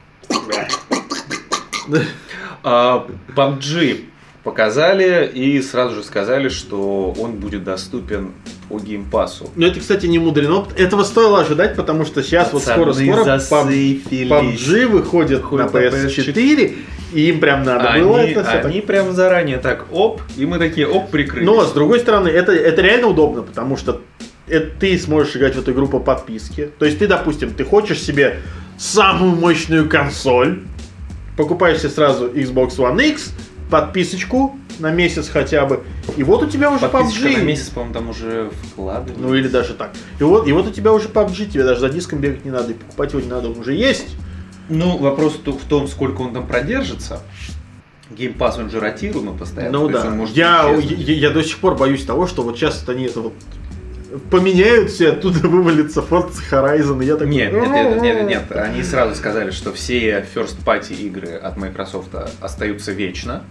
[2.63, 4.06] А, PUBG
[4.43, 8.34] показали и сразу же сказали, что он будет доступен
[8.69, 9.50] по геймпасу.
[9.56, 10.67] Ну, это, кстати, не мудрено.
[10.78, 13.39] Этого стоило ожидать, потому что сейчас вот Пацаны скоро-скоро
[14.12, 16.76] PUBG выходит на на PS4,
[17.13, 20.45] и им прям надо было Они, это все так они прям заранее так, оп, и
[20.45, 21.45] мы такие, оп, прикрылись.
[21.45, 24.02] Но, с другой стороны, это, это реально удобно, потому что
[24.47, 26.69] это ты сможешь играть в эту игру по подписке.
[26.78, 28.39] То есть ты, допустим, ты хочешь себе
[28.78, 30.63] самую мощную консоль,
[31.38, 33.34] покупаешь себе сразу Xbox One X,
[33.69, 35.84] подписочку на месяц хотя бы,
[36.17, 37.38] и вот у тебя уже Подписочка PUBG.
[37.38, 39.19] на месяц, по-моему, там уже вкладывают.
[39.19, 39.91] Ну или даже так.
[40.19, 42.71] И вот, и вот у тебя уже PUBG, тебе даже за диском бегать не надо,
[42.71, 44.15] и покупать его не надо, он уже есть.
[44.69, 47.21] Ну, вопрос в том, сколько он там продержится.
[48.10, 49.80] Геймпас, он же ротируемый постоянно.
[49.80, 50.10] Ну да.
[50.10, 53.34] может Я, я, я до сих пор боюсь того, что вот сейчас они это вот
[54.30, 57.34] поменяют все, оттуда вывалится Forza Horizon, и я такой...
[57.34, 62.10] Нет, нет, нет, нет, нет, они сразу сказали, что все first party игры от Microsoft
[62.41, 63.43] остаются вечно,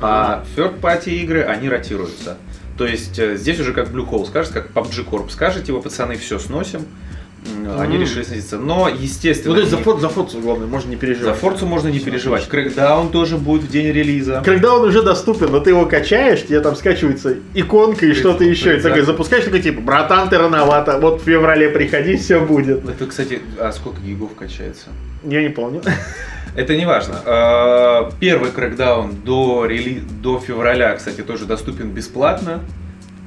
[0.00, 2.36] А third party игры, они ротируются.
[2.76, 6.16] То есть э, здесь уже как Blue Hole скажет, как PUBG Corp скажете, вы пацаны
[6.16, 6.86] все сносим,
[7.78, 8.58] они решили снизиться.
[8.58, 9.54] Но, естественно...
[9.54, 11.34] Ну, то есть за, фор, за Форцу, главное, можно не переживать.
[11.34, 12.48] За Форцу можно не переживать.
[12.48, 14.42] Крэкдаун тоже будет в день релиза.
[14.44, 18.76] Крэкдаун уже доступен, но ты его качаешь, тебе там скачивается иконка и что-то еще.
[18.76, 22.88] И такой запускаешь, такой типа, братан, ты рановато, вот в феврале приходи, все будет.
[22.88, 24.86] Это, кстати, а сколько гигов качается?
[25.24, 25.82] Я не помню.
[26.56, 27.16] Это не важно.
[27.24, 30.02] А, первый крэкдаун до, рели...
[30.22, 32.60] до февраля, кстати, тоже доступен бесплатно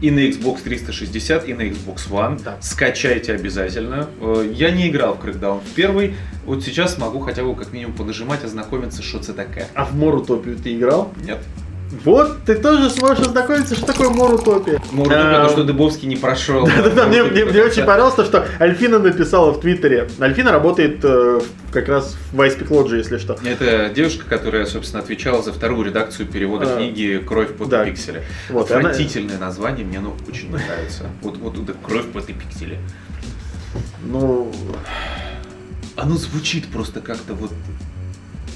[0.01, 2.41] и на Xbox 360, и на Xbox One.
[2.43, 2.57] Да.
[2.62, 4.10] Скачайте обязательно.
[4.21, 6.15] Э, я не играл в Crackdown в первый.
[6.45, 9.67] Вот сейчас могу хотя бы как минимум понажимать, ознакомиться, что это такое.
[9.73, 11.13] А в Морутопию ты играл?
[11.23, 11.39] Нет.
[12.04, 14.82] Вот, ты тоже сможешь ознакомиться, что такое Морутопия.
[14.91, 16.65] Морутопия, то, что Дыбовский не прошел.
[16.78, 20.10] Да-да-да, мне, мне, мне очень понравилось то, что Альфина написала в Твиттере.
[20.19, 21.39] Альфина работает э,
[21.71, 23.38] как раз в Icepeak Lodge, если что.
[23.43, 27.86] Это девушка, которая, собственно, отвечала за вторую редакцию перевода а, книги «Кровь под да.
[27.86, 28.23] пикселе».
[28.50, 29.45] Вот, Отвратительное она...
[29.47, 31.06] название, мне оно очень нравится.
[31.21, 32.80] Вот, вот, вот «Кровь под пикселе».
[34.04, 34.52] Ну...
[35.95, 37.52] Оно звучит просто как-то вот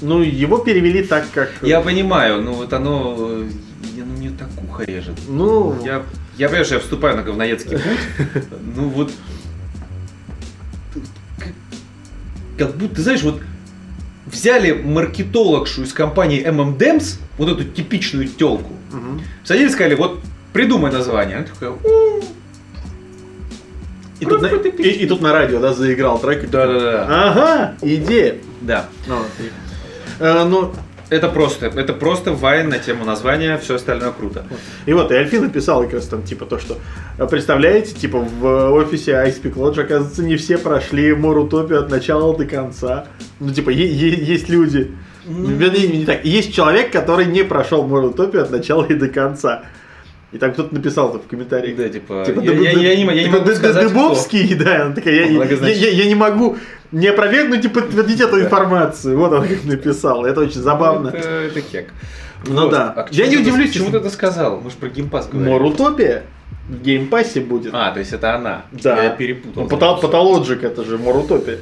[0.02, 1.52] ну, его перевели так, как...
[1.62, 5.14] Я понимаю, ну вот оно, ну, мне так ухо режет.
[5.28, 5.78] Ну...
[5.84, 6.02] Я,
[6.36, 8.42] я понимаю, что я вступаю на говноедский путь,
[8.76, 9.12] ну вот...
[12.58, 13.40] Как будто, знаешь, вот
[14.26, 19.20] взяли маркетологшу из компании M&M's, вот эту типичную телку, угу.
[19.42, 20.20] садили и сказали, вот
[20.52, 21.38] придумай название.
[21.38, 21.72] Она такая,
[24.20, 26.48] и тут, на, и, и тут на радио, да, заиграл трек.
[26.48, 27.06] Да, да, да.
[27.08, 28.36] Ага, идея.
[28.60, 28.88] Да.
[29.08, 29.48] Ну, Э,
[30.22, 30.72] ну,
[31.12, 34.46] это просто, это просто вайн на тему названия, все остальное круто.
[34.86, 36.78] И вот, и Альфи написал как раз там, типа, то, что,
[37.18, 42.46] э, представляете, типа, в офисе Icepeak Lodge, оказывается, не все прошли Морутопию от начала до
[42.46, 43.08] конца.
[43.40, 44.92] Ну, типа, есть люди,
[45.26, 45.50] ну...
[45.50, 48.06] вернее, не так, есть человек, который не прошел Мор.
[48.06, 49.64] Утопию от начала и до конца.
[50.32, 51.76] И там кто-то написал в комментариях.
[51.76, 54.94] Да, типа, типа я, я, я, я, не, я не могу сказать, Дыбовский, да, он
[54.94, 56.56] такая, я, я, я, я не могу
[56.92, 59.18] не опровергнуть и подтвердить эту информацию.
[59.18, 61.08] Вот он как написал, это очень забавно.
[61.08, 61.92] Это, это кек.
[62.46, 62.70] Ну вот.
[62.70, 62.92] да.
[62.96, 64.60] А я не удивлюсь, почему ты это сказал.
[64.60, 65.52] Мы же про Game Pass говорим.
[65.52, 65.78] Мор.
[65.78, 66.24] Утопия
[66.68, 67.72] в Game Pass'е будет.
[67.74, 68.62] А, то есть это она.
[68.72, 69.02] Да.
[69.02, 69.62] Я перепутал.
[69.64, 71.18] Ну, Pathol, Pathologic это же Мор.
[71.18, 71.58] Утопия.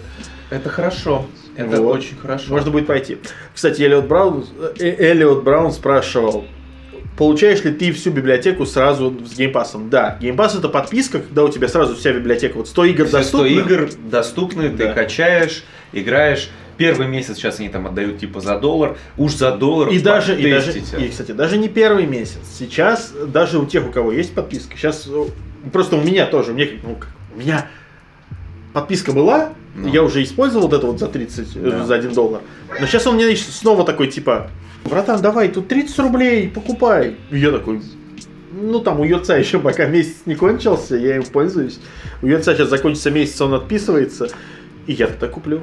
[0.50, 1.26] Это хорошо.
[1.56, 1.96] Это вот.
[1.96, 2.52] очень хорошо.
[2.52, 3.18] Можно будет пойти.
[3.54, 4.46] Кстати, Эллиот Браун,
[4.78, 6.44] э, Эллиот Браун спрашивал,
[7.20, 9.90] получаешь ли ты всю библиотеку сразу с геймпасом?
[9.90, 13.50] Да, геймпас это подписка, когда у тебя сразу вся библиотека, вот 100 игр доступны.
[13.50, 14.86] 100 игр доступны, да.
[14.86, 16.48] ты качаешь, играешь.
[16.78, 20.50] Первый месяц сейчас они там отдают типа за доллар, уж за доллар и даже, и
[20.50, 22.40] даже, и, кстати, даже не первый месяц.
[22.58, 25.06] Сейчас даже у тех, у кого есть подписка, сейчас
[25.74, 26.98] просто у меня тоже, меня, ну,
[27.34, 27.66] у меня
[28.72, 29.88] подписка была, ну.
[29.88, 31.84] я уже использовал вот это вот за 30, э, да.
[31.84, 32.42] за 1 доллар.
[32.78, 34.50] Но сейчас у меня снова такой типа,
[34.84, 37.16] братан, давай, тут 30 рублей, покупай.
[37.30, 37.80] И я такой,
[38.52, 41.80] ну там у Йоца еще пока месяц не кончился, я им пользуюсь.
[42.22, 44.28] У Йоца сейчас закончится месяц, он отписывается,
[44.86, 45.62] и я это куплю.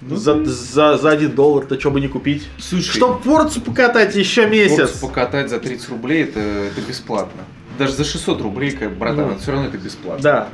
[0.00, 2.48] Ну, за, за, за 1 доллар, то что бы не купить?
[2.58, 4.76] Слушай, Чтоб Форцу покатать еще месяц.
[4.76, 7.42] Форцу покатать за 30 рублей, это, это бесплатно.
[7.78, 10.22] Даже за 600 рублей, как, братан, ну, все равно это бесплатно.
[10.22, 10.48] Да.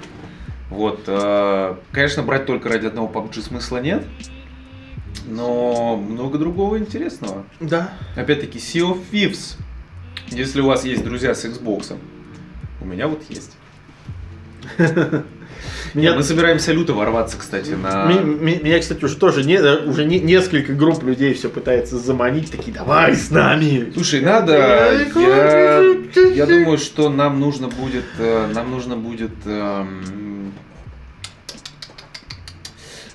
[0.70, 4.04] Вот, э, конечно, брать только ради одного PUBG смысла нет
[5.26, 7.44] но много другого интересного.
[7.60, 7.92] Да.
[8.16, 9.56] Опять-таки, Sea of Thieves.
[10.28, 11.96] Если у вас есть друзья с Xbox,
[12.80, 13.52] у меня вот есть.
[15.94, 16.14] Меня...
[16.14, 18.06] Мы собираемся люто ворваться, кстати, на...
[18.06, 23.14] Меня, кстати, уже тоже не, уже не, несколько групп людей все пытается заманить, такие, давай
[23.14, 23.92] с нами.
[23.94, 24.52] Слушай, надо,
[25.14, 25.80] я,
[26.34, 30.33] я думаю, что нам нужно будет, э, нам нужно будет, эм,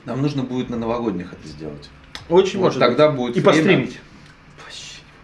[0.10, 1.90] нам нужно будет на новогодних это сделать.
[2.30, 3.58] Очень вот может тогда будет И время.
[3.58, 4.00] постримить.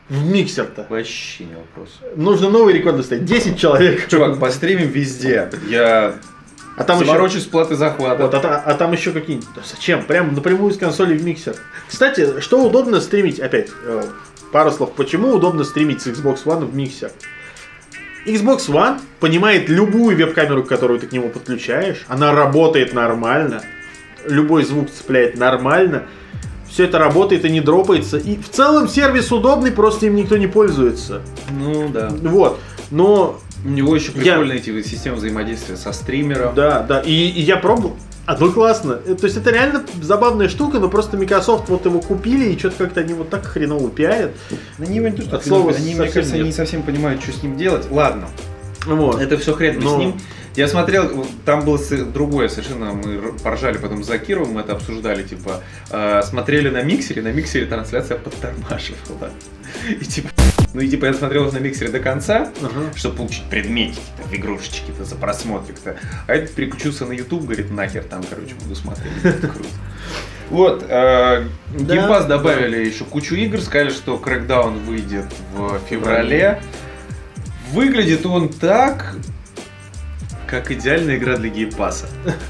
[0.08, 0.86] В миксер-то.
[0.88, 2.00] Вообще не вопрос.
[2.15, 3.26] Нужно новый рекорд достать.
[3.26, 4.08] 10 человек.
[4.08, 5.50] Чувак, постримим везде.
[5.67, 6.19] Я
[6.78, 7.50] а там заморочусь еще...
[7.50, 8.21] платы захвата.
[8.21, 9.50] Вот, а, а там еще какие-нибудь.
[9.65, 10.04] Зачем?
[10.04, 11.56] Прям напрямую с консоли в миксер.
[11.88, 13.39] Кстати, что удобно стримить?
[13.39, 14.04] Опять, э,
[14.52, 14.93] пару слов.
[14.93, 17.12] Почему удобно стримить с Xbox One в миксер?
[18.28, 22.06] Xbox One понимает любую веб-камеру, которую ты к нему подключаешь.
[22.08, 23.63] Она работает нормально.
[24.27, 26.03] Любой звук цепляет нормально
[26.75, 28.17] все это работает и не дропается.
[28.17, 31.21] И в целом сервис удобный, просто им никто не пользуется.
[31.57, 32.09] Ну да.
[32.21, 32.59] Вот.
[32.91, 34.79] Но у него еще прикольные я...
[34.79, 36.53] эти системы взаимодействия со стримером.
[36.53, 36.99] Да, да.
[36.99, 37.95] И, и я пробовал.
[38.25, 38.99] А ну классно.
[39.05, 42.75] Э, то есть это реально забавная штука, но просто Microsoft вот его купили, и что-то
[42.77, 44.31] как-то они вот так хреново пиарят.
[44.77, 46.47] Да не, не то, что От слова они, мне кажется, нет.
[46.47, 47.85] не совсем понимают, что с ним делать.
[47.89, 48.27] Ладно.
[48.85, 49.21] Вот.
[49.21, 49.95] Это все хрен но...
[49.95, 50.19] с ним.
[50.56, 51.78] Я смотрел, там было
[52.13, 57.22] другое совершенно, мы поржали потом за Кировым, мы это обсуждали, типа, э, смотрели на миксере,
[57.22, 59.32] на миксере трансляция подтормаживала.
[59.89, 60.30] И типа,
[60.74, 62.96] Ну и типа я смотрел на миксере до конца, uh-huh.
[62.96, 65.98] чтобы получить предметики, в игрушечки-то за просмотрик-то.
[66.28, 69.12] А этот переключился на YouTube, говорит, нахер там, короче, буду смотреть.
[69.24, 69.70] Это круто.
[70.50, 76.62] Вот, э, Game Pass добавили еще кучу игр, сказали, что Crackdown выйдет в феврале.
[77.72, 79.15] Выглядит он так,
[80.47, 82.08] как идеальная игра для геймпаса.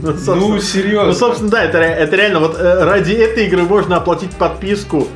[0.00, 1.06] Ну, ну, серьезно.
[1.06, 5.08] Ну, собственно, да, это, это реально, вот э, ради этой игры можно оплатить подписку.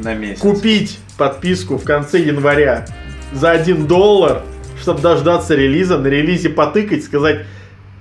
[0.00, 0.42] На месяц.
[0.42, 2.86] Купить подписку в конце января
[3.32, 4.42] за 1 доллар,
[4.78, 7.46] чтобы дождаться релиза, на релизе потыкать, сказать,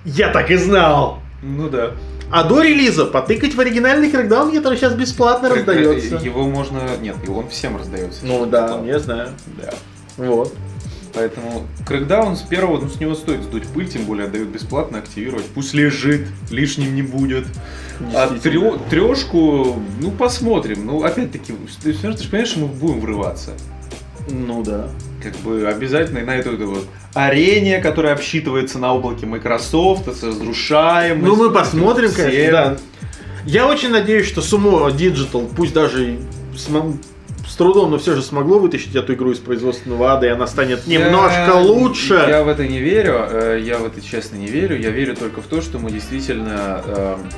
[0.03, 1.19] я так и знал.
[1.41, 1.91] Ну да.
[2.30, 5.65] А до релиза потыкать в оригинальный крэкдаун, который сейчас бесплатно Крэк...
[5.65, 6.15] раздается.
[6.15, 6.82] Его можно...
[7.01, 8.25] Нет, он всем раздается.
[8.25, 9.30] Ну да, я знаю.
[9.62, 9.73] Да.
[10.17, 10.53] Вот.
[11.17, 15.45] Поэтому крэкдаун с первого, ну с него стоит сдуть пыль, тем более отдают бесплатно активировать.
[15.56, 17.47] Пусть лежит, лишним не будет.
[18.13, 20.86] А трё, трешку, ну посмотрим.
[20.86, 23.53] Ну опять-таки, ты, ты понимаешь, что мы будем врываться.
[24.30, 24.89] Ну да.
[25.23, 31.27] Как бы обязательно на эту, эту вот арене, которая обсчитывается на облаке Microsoft, с разрушаемостью.
[31.27, 32.77] Ну мы посмотрим, конечно, да.
[33.43, 36.19] Я очень надеюсь, что Sumo Digital, пусть даже
[37.47, 40.86] с трудом, но все же смогло вытащить эту игру из производственного ада, и она станет
[40.86, 42.25] я, немножко лучше.
[42.27, 44.79] Я в это не верю, э, я в это честно не верю.
[44.79, 47.29] Я верю только в то, что мы действительно эм,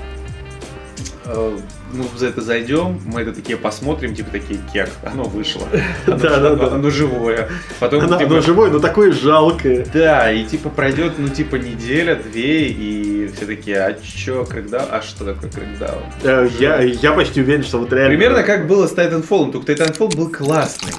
[1.25, 1.57] э,
[1.93, 5.67] ну, за это зайдем, мы это такие посмотрим, типа такие, кек, оно вышло.
[6.07, 6.67] Оно, да, да, да.
[6.75, 7.49] Оно живое.
[7.79, 9.85] Потом, оно, типа, оно живое, но такое жалкое.
[9.93, 14.87] Да, и типа пройдет, ну, типа неделя, две, и все такие, а чё, крэкдаун?
[14.91, 16.03] А что такое крэкдаун?
[16.23, 18.09] Э, я, я почти уверен, что вот реально...
[18.09, 20.93] Примерно как было с Titanfall, только Titanfall был классный.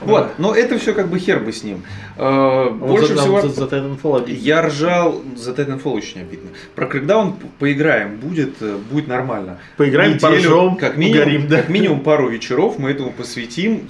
[0.00, 1.82] Вот, но это все как бы хер бы с ним.
[2.16, 3.40] Э, больше за, всего...
[3.42, 4.40] За, за Titanfall обидно.
[4.40, 6.50] Я ржал, за Titanfall очень обидно.
[6.74, 9.58] Про Крэкдаун поиграем, будет, э, будет нормально.
[9.76, 11.56] Поиграем, Неделю, поржем, как минимум, угорим, да.
[11.56, 13.88] Как минимум пару вечеров мы этому посвятим,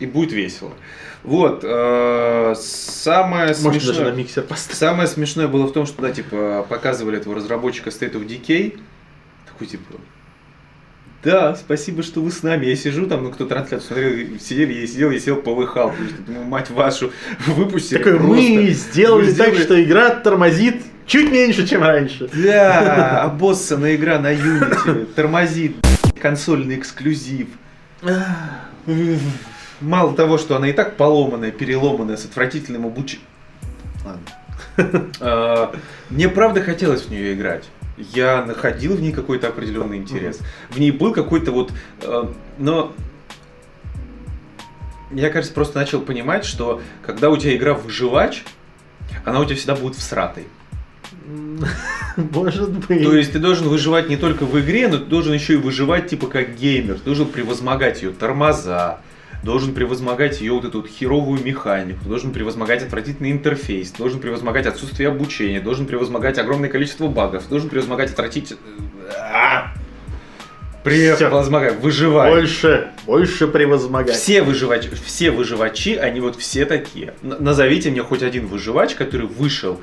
[0.00, 0.72] и будет весело.
[1.24, 3.94] Вот, э, самое Может, смешное...
[3.94, 4.78] даже на миксер поставить.
[4.78, 8.78] Самое смешное было в том, что, да, типа, показывали этого разработчика State of Decay,
[9.46, 9.94] такой, типа,
[11.24, 12.66] да, спасибо, что вы с нами.
[12.66, 15.94] Я сижу там, ну кто трансляцию смотрел, сидели, я сидел, я сидел, полыхал.
[16.26, 17.10] Думаю, мать вашу,
[17.46, 18.22] выпустили просто.
[18.22, 22.28] мы сделали мы так, что игра тормозит чуть меньше, чем раньше.
[22.34, 25.76] Да, обоссанная игра на Unity, тормозит,
[26.20, 27.48] консольный эксклюзив.
[29.80, 33.28] Мало того, что она и так поломанная, переломанная, с отвратительным обучением.
[34.04, 34.22] Ладно.
[35.20, 35.72] А,
[36.10, 37.64] мне правда хотелось в нее играть
[37.96, 40.40] я находил в ней какой-то определенный интерес.
[40.70, 41.72] В ней был какой-то вот...
[42.02, 42.26] Э,
[42.58, 42.92] но
[45.12, 48.44] я, кажется, просто начал понимать, что когда у тебя игра выживач,
[49.24, 50.44] она у тебя всегда будет всратой.
[52.16, 53.02] Может быть.
[53.02, 56.08] То есть ты должен выживать не только в игре, но ты должен еще и выживать
[56.08, 56.98] типа как геймер.
[56.98, 59.00] Ты должен превозмогать ее тормоза,
[59.44, 65.08] должен превозмогать ее вот эту вот херовую механику, должен превозмогать отвратительный интерфейс, должен превозмогать отсутствие
[65.10, 68.60] обучения, должен превозмогать огромное количество багов, должен превозмогать отвратительный...
[69.20, 69.74] А!
[70.82, 72.30] Превозмогать, выживать.
[72.30, 74.16] Больше, больше превозмогать.
[74.16, 77.14] Все, выживач, все выживачи, они вот все такие.
[77.22, 79.80] Назовите мне хоть один выживач, который вышел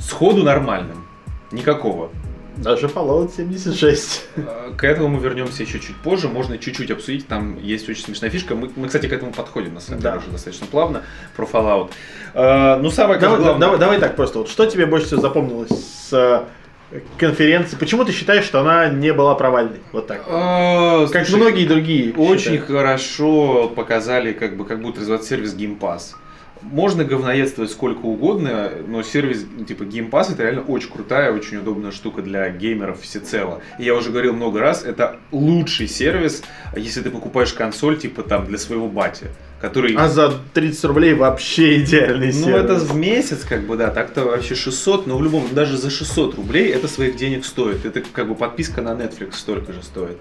[0.00, 1.06] сходу нормальным.
[1.52, 2.10] Никакого.
[2.56, 4.28] Даже Fallout 76.
[4.36, 6.28] А, к этому мы вернемся еще чуть позже.
[6.28, 7.26] Можно чуть-чуть обсудить.
[7.26, 8.54] Там есть очень смешная фишка.
[8.54, 10.18] Мы, мы кстати, к этому подходим, на самом деле, да.
[10.18, 11.02] уже достаточно плавно
[11.36, 11.90] про Fallout.
[12.34, 13.60] Uh, ну, самое давай, главное...
[13.60, 14.38] давай, давай так просто.
[14.38, 17.76] Вот что тебе больше всего запомнилось с э, конференции?
[17.76, 19.80] Почему ты считаешь, что она не была провальной?
[19.92, 20.26] Вот так.
[20.28, 22.12] Uh, как слушай, многие другие.
[22.14, 22.66] Очень считают.
[22.66, 26.14] хорошо показали, как бы, как будет развиваться сервис Game Pass
[26.62, 31.90] можно говноедствовать сколько угодно, но сервис типа Game Pass это реально очень крутая, очень удобная
[31.90, 33.60] штука для геймеров всецело.
[33.78, 36.42] И я уже говорил много раз, это лучший сервис,
[36.76, 39.26] если ты покупаешь консоль типа там для своего бати.
[39.60, 39.94] Который...
[39.94, 42.46] А за 30 рублей вообще идеальный сервис.
[42.46, 45.88] Ну, это в месяц, как бы, да, так-то вообще 600, но в любом, даже за
[45.88, 47.84] 600 рублей это своих денег стоит.
[47.86, 50.18] Это как бы подписка на Netflix столько же стоит.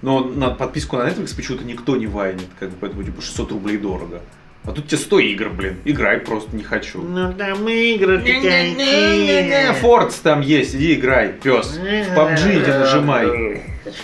[0.00, 3.76] Но на подписку на Netflix почему-то никто не вайнит, как бы, поэтому типа 600 рублей
[3.76, 4.22] дорого.
[4.64, 5.76] А тут тебе 100 игр, блин.
[5.84, 7.00] Играй просто не хочу.
[7.02, 9.72] Ну там игры такие.
[9.80, 11.78] Фордс там есть, иди играй, пес.
[11.78, 13.62] В PUBG иди нажимай.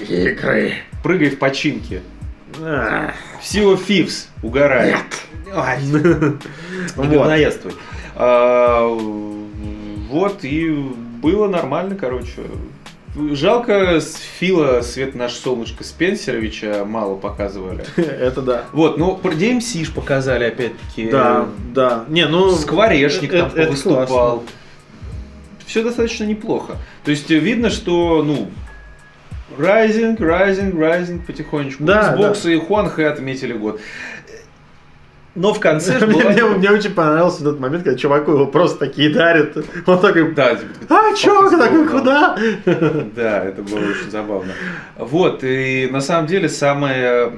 [0.09, 0.75] Игры.
[1.03, 2.03] Прыгай в починке.
[2.59, 2.63] В
[3.43, 4.93] Sea of Thieves угорай.
[4.93, 5.05] Нет.
[6.97, 7.29] Вот.
[8.15, 8.89] А,
[10.09, 12.43] вот, и было нормально, короче.
[13.33, 17.85] Жалко, с Фила Свет наш солнышко Спенсеровича мало показывали.
[17.97, 18.65] Это да.
[18.73, 21.11] Вот, ну про DMC ж показали опять-таки.
[21.11, 22.05] Да, да.
[22.09, 22.51] Не, ну...
[22.55, 24.45] Скворечник там это, выступал.
[25.65, 26.77] Все достаточно неплохо.
[27.05, 28.51] То есть видно, что, ну,
[29.59, 31.85] Rising, Rising, Rising потихонечку.
[31.85, 32.53] Да, Xbox да.
[32.53, 33.81] и Хуанхэ отметили год.
[35.37, 38.79] Но в конце Мне, была- мне- мне очень понравился этот момент, когда чуваку его просто
[38.79, 39.57] такие дарят.
[39.87, 42.39] Он такой, Да, типа, а, чувак, такой, going on?» куда?
[43.15, 44.53] Да, это было очень забавно.
[44.97, 47.31] Вот, и на самом деле самая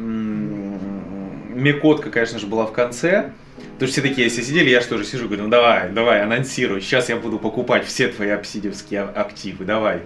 [1.54, 3.32] мекотка, конечно же, была в конце.
[3.74, 6.80] Потому что все такие, если сидели, я же тоже сижу, говорю, ну давай, давай, анонсируй,
[6.80, 10.00] сейчас я буду покупать все твои обсидиевские а- активы, давай.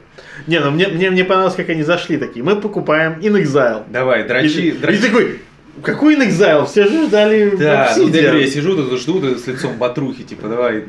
[0.47, 2.45] Не, ну мне, мне, мне понравилось, как они зашли такие.
[2.45, 3.85] Мы покупаем inXile.
[3.89, 4.99] Давай, И, дрочи, и дрочи.
[5.01, 5.41] такой,
[5.81, 6.67] какой inXile?
[6.67, 8.41] Все же ждали Да, ну, Obsidian.
[8.41, 10.85] я сижу тут, жду тут с лицом батрухи, типа, давай,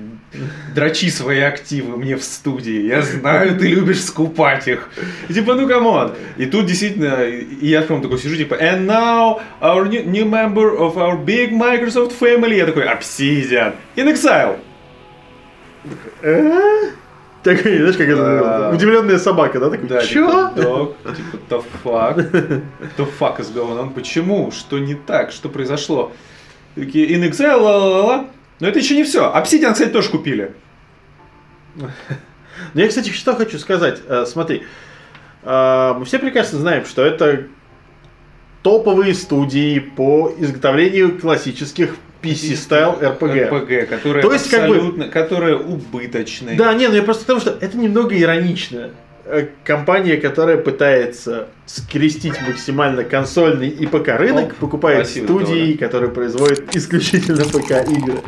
[0.75, 4.89] дрочи свои активы мне в студии, я знаю, ты любишь скупать их.
[5.29, 6.13] И типа, ну come on.
[6.37, 10.77] И тут действительно, и я прям такой сижу, типа, and now our new, new member
[10.77, 14.57] of our big Microsoft family, я такой, Obsidian, inXile.
[17.43, 19.69] Такой, знаешь, как это, удивленная собака, да?
[19.69, 20.49] Такой, Да, чё?
[20.55, 22.15] типа, dog, типа, the fuck,
[22.97, 26.11] the fuck is going on, почему, что не так, что произошло?
[26.75, 28.27] In exile, ла-ла-ла.
[28.59, 29.31] Но это еще не все.
[29.35, 30.53] Obsidian, кстати, тоже купили.
[31.75, 31.89] Ну,
[32.75, 34.01] я, кстати, что хочу сказать.
[34.07, 34.63] Э, Смотри,
[35.43, 37.47] э, мы все прекрасно знаем, что это
[38.61, 43.45] топовые студии по изготовлению классических PC-стайл RPG.
[43.49, 46.57] РПГ, которые То есть, как бы- абсолютно, которые убыточные.
[46.57, 48.89] Да, не, ну я просто потому что это немного иронично.
[49.25, 56.75] Э, Компания, которая пытается скрестить максимально консольный и ПК рынок, Оп, покупает студии, которые производят
[56.75, 58.19] исключительно ПК игры.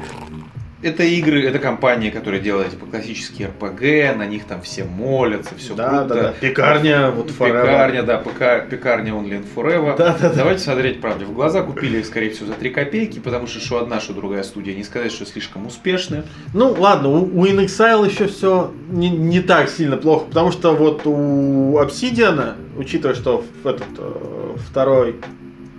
[0.81, 5.73] Это игры, это компании, которые делают типа классические РПГ, на них там все молятся, все
[5.73, 6.13] Да, круто.
[6.15, 6.33] да, да.
[6.39, 7.61] Пекарня, вот Forever.
[7.61, 9.95] Пекарня, да, ПК, пекарня Only in Forever.
[9.97, 10.33] Да, да, да.
[10.33, 11.63] Давайте смотреть правде в глаза.
[11.63, 14.75] Купили их, скорее всего, за 3 копейки, потому что что одна, что другая студия.
[14.75, 16.23] Не сказать, что слишком успешны.
[16.53, 21.01] Ну ладно, у, у InXile еще все не, не так сильно плохо, потому что вот
[21.05, 25.15] у Obsidian, учитывая, что в этот э, второй,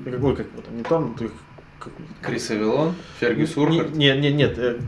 [0.05, 1.31] какой как не как-
[2.23, 3.95] Крис Авилон, Фергюс Урхард.
[3.95, 4.79] Не, не, нет, э,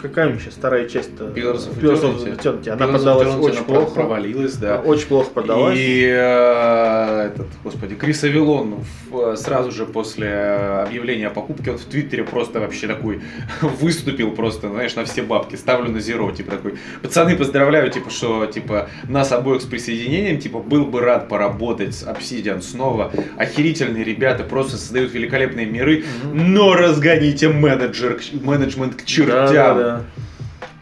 [0.00, 1.26] какая у сейчас вторая часть-то?
[1.26, 2.36] Eternity.
[2.36, 2.68] Eternity.
[2.70, 3.94] Она Eternity, очень плохо.
[3.94, 4.80] Провалилась, да.
[4.80, 5.78] Очень плохо продалась.
[5.78, 11.78] И э, этот, господи, Крис Авилон в- сразу же после э, объявления о покупке он
[11.78, 13.20] в Твиттере просто вообще такой
[13.80, 15.56] выступил просто, знаешь, на все бабки.
[15.56, 16.74] Ставлю на зеро, типа такой.
[17.02, 22.02] Пацаны, поздравляю, типа, что типа нас обоих с присоединением, типа, был бы рад поработать с
[22.04, 23.12] Obsidian снова.
[23.36, 29.46] Охерительные ребята просто создают великолепные миры, но разгоните менеджер, менеджмент к чертям.
[29.54, 30.02] Да, да, да.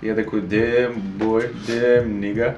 [0.00, 2.54] Я такой, damn boy, damn nigga.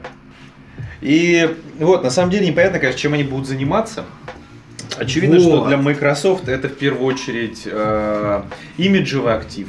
[1.01, 4.05] И вот, на самом деле непонятно, конечно, чем они будут заниматься.
[4.97, 5.69] Очевидно, что Вот.
[5.69, 8.43] для Microsoft это в первую очередь э,
[8.79, 9.69] имиджевый актив.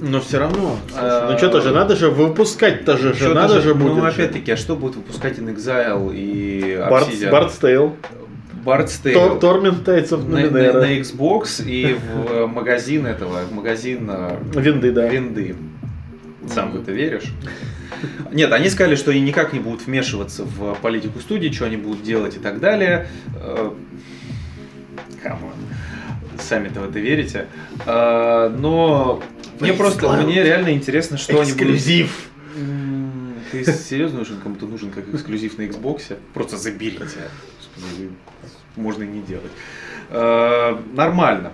[0.00, 0.76] Но все равно.
[0.90, 3.96] слушай, ну что-то же надо же выпускать-то же, надо же будет.
[3.96, 7.32] Ну, опять-таки, а что будет выпускать In Exile и Obsidian?
[7.32, 7.92] Bard's Tale.
[8.76, 9.38] Tale.
[9.40, 10.80] Тор- Tides of на, на- Numenera.
[10.80, 15.08] на Xbox и в магазин этого, в магазин э, Винды, да.
[15.08, 15.56] винды.
[16.48, 17.32] Сам в это веришь?
[18.32, 22.02] Нет, они сказали, что они никак не будут вмешиваться в политику студии, что они будут
[22.02, 23.08] делать и так далее.
[23.36, 23.70] Э,
[25.22, 25.52] Come on.
[26.40, 27.46] Сами-то в это верите.
[27.86, 29.22] Э, Но
[29.60, 31.60] мне просто, мне реально интересно, что они будут...
[31.76, 32.28] Эксклюзив.
[33.50, 36.18] Ты серьезно нужен кому-то нужен как эксклюзив на Xbox?
[36.34, 37.06] Просто заберите.
[38.76, 39.52] Можно и не делать.
[40.10, 41.52] Э, Нормально.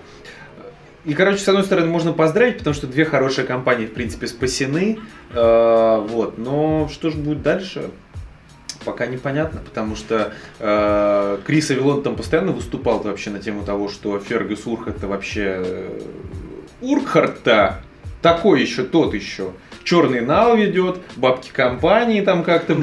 [1.05, 4.99] И, короче, с одной стороны, можно поздравить, потому что две хорошие компании, в принципе, спасены.
[5.31, 6.37] Э, Вот.
[6.37, 7.89] Но что же будет дальше?
[8.83, 14.19] Пока непонятно, потому что э, Крис Авилон там постоянно выступал вообще на тему того, что
[14.19, 16.01] Фергюс Урхард это вообще э,
[16.81, 17.81] Урхард-то
[18.21, 19.53] такой еще, тот еще.
[19.83, 22.75] Черный нал ведет, бабки компании там как-то.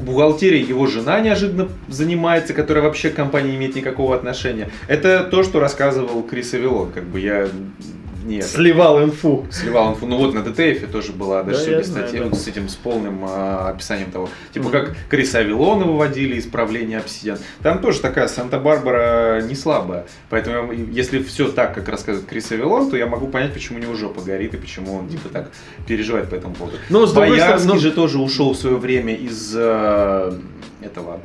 [0.00, 4.70] Бухгалтерией его жена неожиданно занимается, которая вообще к компании не имеет никакого отношения.
[4.88, 6.90] Это то, что рассказывал Крис Авилон.
[6.92, 7.48] Как бы я
[8.24, 8.44] нет.
[8.44, 9.46] Сливал инфу.
[9.50, 10.06] Сливал инфу.
[10.06, 13.24] Ну вот на ДТФ тоже была даже Да, сегодня статья вот с этим, с полным
[13.26, 14.28] а, описанием того.
[14.52, 14.72] Типа Мгм.
[14.72, 17.38] как Криса Авилона выводили исправление обсидиан.
[17.62, 20.06] Там тоже такая Санта-Барбара не слабая.
[20.28, 23.94] Поэтому если все так, как рассказывает Крис Авилон, то я могу понять, почему у него
[23.94, 25.50] жопа горит и почему он типа так
[25.86, 26.76] переживает по этому поводу.
[26.88, 30.32] Но с Боярский стороны, ну- же тоже ушел в свое время из э,
[30.82, 31.20] этого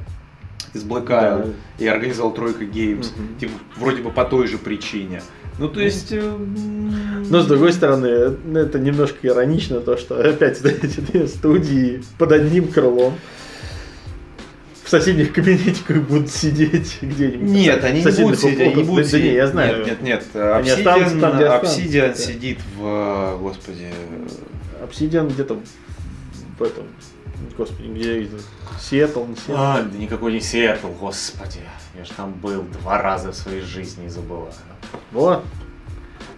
[0.73, 1.45] из Black Isle Да.
[1.77, 3.11] и организовал Тройка Геймс.
[3.15, 3.37] Мгм.
[3.39, 5.21] Типа, вроде бы по той же причине.
[5.57, 6.11] Ну, то есть...
[6.11, 6.37] э,
[7.29, 8.07] Но с другой стороны,
[8.57, 13.13] это немножко иронично, то, что опять эти две студии под одним крылом
[14.83, 17.49] в соседних кабинетиках будут сидеть где-нибудь.
[17.49, 19.23] Нет, они не будут сидеть, они будут Да сидеть.
[19.31, 19.85] не, я знаю.
[19.85, 20.35] Нет, нет, нет.
[20.35, 21.45] Obsidian, там, где.
[21.45, 23.87] Obsidian сидит в, господи,
[24.83, 25.57] Obsidian где-то
[26.59, 26.83] в этом,
[27.57, 28.37] господи, где это,
[28.79, 29.53] Сиэтл, не Сиэтл.
[29.55, 31.59] А, да никакой не Сиэтл, господи.
[31.97, 34.51] Я же там был два раза в своей жизни и забываю.
[35.11, 35.43] Вот.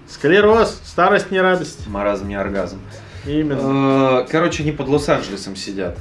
[0.08, 1.88] Склероз, старость не радость.
[1.88, 2.80] Маразм не оргазм.
[3.26, 4.22] Именно.
[4.22, 5.98] Э, Короче, они под Лос-Анджелесом сидят.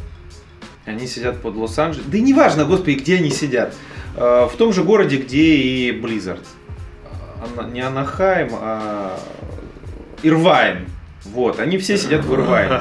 [0.84, 2.10] Они сидят под Лос-Анджелесом.
[2.10, 3.74] Да и неважно, господи, где они сидят.
[4.16, 6.44] Э, В том же городе, где и Blizzard.
[7.72, 9.18] Не Анахайм, а
[10.22, 10.86] Ирвайн.
[11.24, 12.80] Вот, они все сидят в Ирвайне.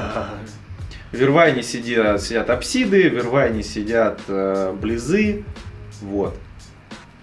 [1.12, 5.44] В Ирвайне сидят, сидят апсиды, в Ирвайне сидят э, близы.
[6.00, 6.36] Вот.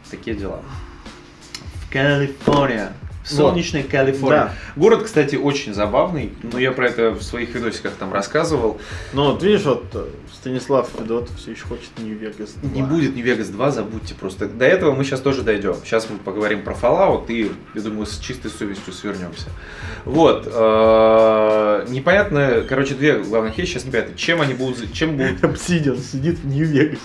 [0.10, 0.62] Такие дела.
[1.76, 2.94] В Калифорния.
[3.24, 3.38] В Вот.
[3.38, 4.30] солнечной Калифорнии.
[4.38, 4.54] Да.
[4.76, 6.34] Город, кстати, очень забавный.
[6.44, 8.82] Но я про это в своих видосиках там рассказывал.
[9.14, 12.56] Ну, вот видишь, вот э, Станислав Федотов все еще хочет Нью-Вегас.
[12.62, 12.88] Не 2.
[12.90, 14.48] будет Нью-Вегас 2, забудьте просто.
[14.48, 15.76] До этого мы сейчас тоже дойдем.
[15.86, 19.48] Сейчас мы поговорим про Fallout и, я думаю, с чистой совестью свернемся.
[20.04, 20.46] Вот.
[20.52, 23.72] э, Непонятно, короче, две главных вещи.
[23.72, 27.00] Сейчас непонятно, чем они будут, чем будут Обсидиан сидит в Нью-Вегасе.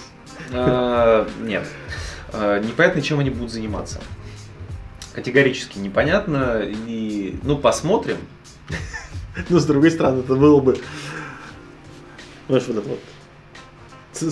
[0.51, 1.65] Э, Нет.
[2.33, 4.01] Непонятно, чем они будут заниматься.
[5.19, 6.63] Категорически непонятно.
[6.65, 8.19] И, ну, посмотрим.
[9.49, 10.79] Но с другой стороны, это было бы.
[12.47, 13.01] Знаешь, вот это вот.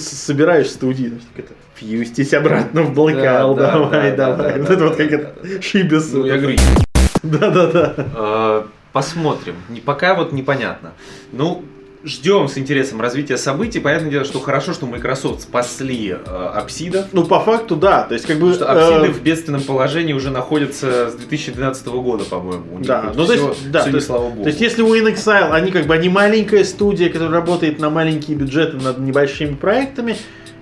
[0.01, 1.55] Собираешь студии, это.
[1.75, 4.53] Фьюстись обратно в блокал, Да, да, давай, да, да, давай.
[4.55, 5.61] да, Вот это вот как это.
[5.61, 6.13] Шибис.
[6.13, 6.57] Ну, я говорю,
[7.25, 7.95] Да-да-да.
[7.97, 9.57] э, посмотрим.
[9.85, 10.93] Пока вот непонятно.
[11.33, 11.65] Ну,
[12.07, 13.81] ждем с интересом развития событий.
[13.81, 17.07] Понятное дело, что хорошо, что Microsoft спасли э, апсидов.
[17.13, 18.05] Ну, по факту, да.
[18.05, 18.53] То есть, как бы.
[18.53, 22.79] Потому что апсиды э, в бедственном положении уже находятся с 2012 года, по-моему.
[22.81, 24.43] Да, ну то есть, да, всё то есть, слава богу.
[24.45, 28.37] то есть, если у InXile, они как бы, они маленькая студия, которая работает на маленькие
[28.37, 30.17] бюджеты над небольшими проектами,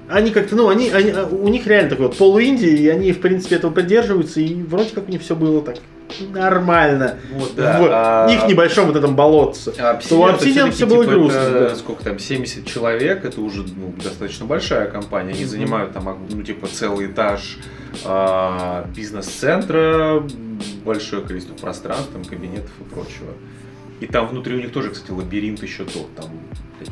[0.08, 3.56] они как-то, ну, они, они- у них реально такой вот полуинди, и они, в принципе,
[3.56, 5.76] этого поддерживаются, и вроде как у них все было так
[6.20, 7.18] нормально.
[7.32, 7.78] Вот, да.
[7.78, 9.72] в А- их небольшом вот этом болотце.
[9.78, 11.76] А То у Obsidian все было грустно, это, да.
[11.76, 15.32] Сколько там, 70 человек, это уже ну, достаточно большая компания.
[15.32, 17.58] Они занимают там, ну, типа, целый этаж
[18.04, 20.22] а, бизнес-центра,
[20.84, 23.32] большое количество пространств, там, кабинетов и прочего.
[24.00, 26.26] И там внутри у них тоже, кстати, лабиринт еще тот, там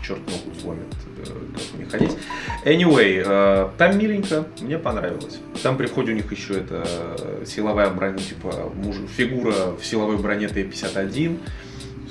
[0.03, 0.86] черт ногу сломит,
[1.18, 1.24] э,
[1.55, 2.16] как них ходить.
[2.64, 5.38] Anyway, э, там миленько, мне понравилось.
[5.62, 10.16] Там при входе у них еще это э, силовая броня, типа муж, фигура в силовой
[10.16, 11.38] броне Т-51.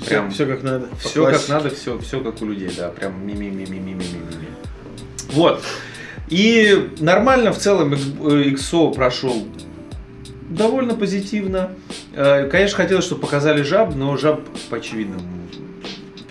[0.00, 0.88] Все, Прям все как надо.
[0.98, 3.80] все как надо, все, все как у людей, да, прям ми ми ми ми ми
[3.80, 4.46] ми ми ми
[5.32, 5.62] Вот.
[6.28, 9.46] И нормально в целом XO прошел
[10.54, 11.70] довольно позитивно.
[12.14, 14.40] Э, Конечно, хотелось, чтобы показали жаб, но жаб
[14.70, 14.80] по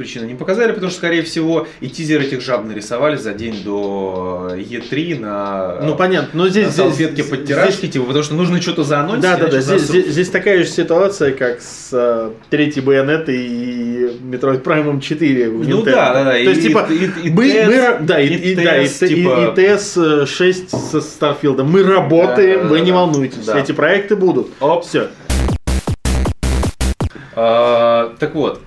[0.02, 4.52] причинам не показали, потому что, скорее всего, и тизер этих жаб нарисовали за день до
[4.56, 6.70] E3 на, Ну, понятно, но на здесь...
[6.74, 9.22] салфетке здесь- под тиражки, типа, потому что нужно что-то заанонсить.
[9.22, 9.62] Да, да, да.
[9.62, 15.50] Здесь, здесь- здесь такая же ситуация, как с э, третьей байонетой и Metroid Prime 4
[15.50, 16.32] в Ну да, да, да.
[16.32, 17.66] То и- есть, типа, и- и мы, TES,
[18.00, 21.64] мы да, и, и и- да, и, TES, и- типа- и TS 6 со Starfield.
[21.64, 22.98] Мы работаем, да, вы да, не да.
[22.98, 23.46] волнуйтесь.
[23.46, 23.60] Да.
[23.60, 24.48] Эти проекты будут.
[24.60, 24.86] Оп.
[24.86, 25.08] Все.
[27.36, 28.62] А, так вот,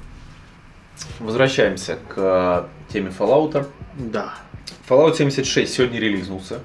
[1.21, 3.67] возвращаемся к а, теме Fallout.
[3.97, 4.35] Да.
[4.89, 6.61] Fallout 76 сегодня релизнулся.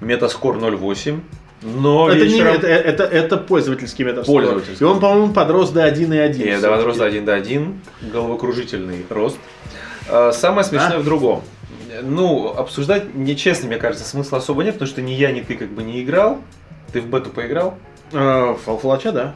[0.00, 1.20] Метаскор 0.8.
[1.62, 2.54] Но это, не, вечером...
[2.54, 4.34] это, это, это пользовательский метаскор.
[4.34, 4.84] Пользовательский.
[4.84, 6.36] И он, по-моему, подрос до 1.1.
[6.36, 7.80] И это вопрос 1 до 1,
[8.12, 9.38] головокружительный рост.
[10.08, 11.00] А, Самое смешное А?
[11.00, 11.42] в другом.
[12.02, 15.70] Ну, обсуждать, нечестно, мне кажется, смысла особо нет, потому что ни я, ни ты как
[15.70, 16.40] бы не играл.
[16.92, 17.78] Ты в бету поиграл?
[18.12, 19.34] Фалфлача, да.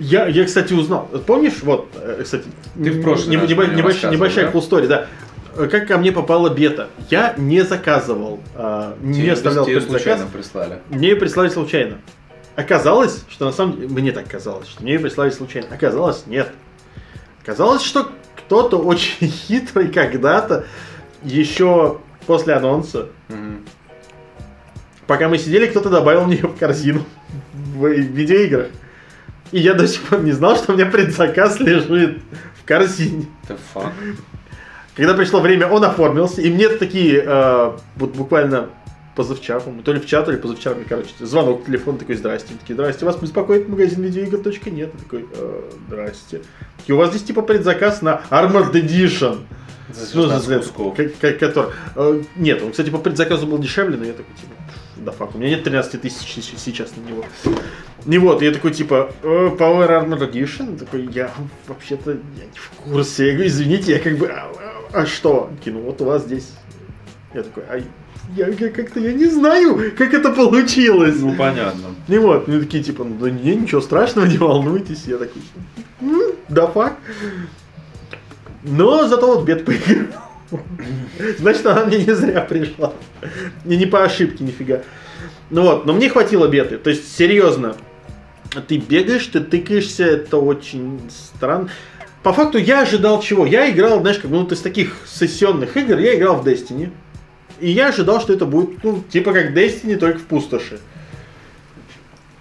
[0.00, 1.08] Я, я, кстати, узнал.
[1.26, 4.58] Помнишь, вот, э, кстати, Ты в прошлый раз небо- мне небольш- рассказывал, небольшая да?
[4.58, 5.06] story, да.
[5.56, 6.88] Э, Как ко мне попала бета?
[7.10, 10.78] Я не заказывал, а, не оставлял тебе случайно прислали.
[10.88, 11.98] Мне ее прислали случайно.
[12.56, 15.68] Оказалось, что на самом деле, мне так казалось, что мне ее прислали случайно.
[15.74, 16.50] Оказалось, нет.
[17.42, 20.64] Оказалось, что кто-то очень хитрый когда-то,
[21.22, 23.64] еще после анонса, Мгм.
[25.06, 27.04] пока мы сидели, кто-то добавил мне в корзину
[27.52, 28.68] в видеоиграх.
[29.54, 32.18] И я до сих пор не знал, что у меня предзаказ лежит
[32.60, 33.26] в корзине.
[33.48, 33.92] The fuck?
[34.96, 38.70] Когда пришло время, он оформился, и мне такие, э, вот буквально
[39.14, 42.58] позавчера, по-моему, то ли вчера, то ли позавчера, мне, короче, звонок телефон, такой, здрасте, Они
[42.58, 46.40] такие, здрасте, вас беспокоит магазин видеоигр.нет, Я такой, «Э, здрасте.
[46.88, 49.42] И у вас здесь типа предзаказ на Armored Edition.
[49.92, 50.96] За Ну, 16 за- кусков.
[50.96, 54.52] ка- ка- который, э, нет, он, кстати, по предзаказу был дешевле, но я такой, типа,
[55.04, 57.24] да фак, у меня нет 13 тысяч сейчас на него.
[58.06, 60.78] Не вот, я такой, типа, «Э, Power Armor Edition?
[60.78, 61.30] Такой, я
[61.68, 63.26] вообще-то я не в курсе.
[63.28, 64.50] Я говорю, извините, я как бы, а,
[64.92, 65.50] а- а что?
[65.64, 66.50] Кину, вот у вас здесь.
[67.32, 67.78] Я такой, а
[68.36, 71.16] я, я как-то, я не знаю, как это получилось.
[71.20, 71.94] Ну, понятно.
[72.08, 75.04] И вот, они такие, типа, ну да не, ничего страшного, не волнуйтесь.
[75.06, 75.42] Я такой,
[76.00, 76.96] «М, да фак.
[78.62, 80.23] Но зато вот бед поиграл.
[81.38, 82.92] Значит, она мне не зря пришла.
[83.64, 84.82] И не по ошибке, нифига.
[85.50, 86.78] Ну вот, но мне хватило беты.
[86.78, 87.76] То есть, серьезно,
[88.66, 91.68] ты бегаешь, ты тыкаешься, это очень странно.
[92.22, 93.44] По факту я ожидал чего?
[93.44, 96.90] Я играл, знаешь, как ну, из таких сессионных игр, я играл в Destiny.
[97.60, 100.80] И я ожидал, что это будет, ну, типа как Destiny, только в пустоши.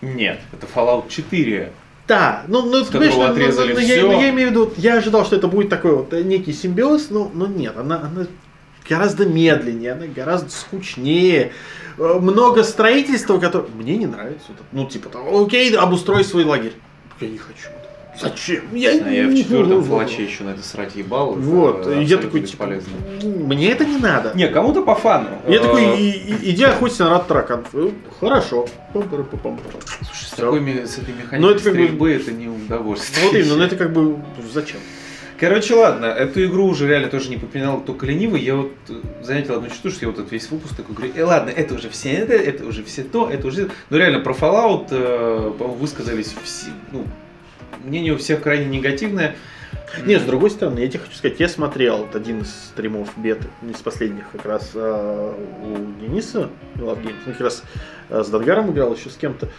[0.02, 1.72] Нет, это Fallout 4.
[2.08, 4.12] Да, ну, ну, С которого ну, отрезали ну, ну, я, всё.
[4.12, 7.10] ну, я имею в виду, я ожидал, что это будет такой вот э, некий симбиоз,
[7.10, 8.28] но, но нет, она, она
[8.90, 11.54] гораздо медленнее, она гораздо скучнее.
[11.98, 14.48] Э, Много строительства, которое мне не нравится.
[14.74, 16.74] Ну, типа, там, окей, обустрой свой лагерь.
[17.22, 17.70] Я не хочу.
[18.20, 18.64] Зачем?
[18.74, 21.32] Я, я в не четвертом флаче еще на это срать ебал.
[21.32, 22.68] это Вот, и я такой, типа,
[23.24, 24.34] мне это не надо.
[24.36, 25.30] Не, кому-то по фану.
[25.48, 27.68] Я Э, такой, и- иди охотиться на рад тараканов.
[27.74, 27.90] Э,
[28.20, 28.68] Хорошо.
[28.94, 30.60] Слушай, с, такой,
[30.98, 33.26] этой механикой Ну, это как бы- стрельбы это не удовольствие.
[33.26, 34.18] Вот именно, ну это как бы
[34.54, 34.78] зачем?
[35.40, 38.40] Короче, ладно, эту игру уже реально тоже не попинал только ленивый.
[38.42, 38.94] Я вот э,
[39.24, 41.90] заметил одну штуку, что я вот этот весь выпуск такой говорю, э, ладно, это уже
[41.90, 43.70] все это, это уже все то, это уже...
[43.90, 47.06] Ну реально, про Fallout, э, по-моему, высказались все, ну,
[47.84, 49.36] мнение у всех крайне негативное.
[50.06, 53.78] Не, с другой стороны, я тебе хочу сказать, я смотрел один из стримов беты, из
[53.78, 57.64] последних, как раз а, у Дениса, Games, ну, как раз
[58.10, 59.50] а, с Дангаром играл, еще с кем-то.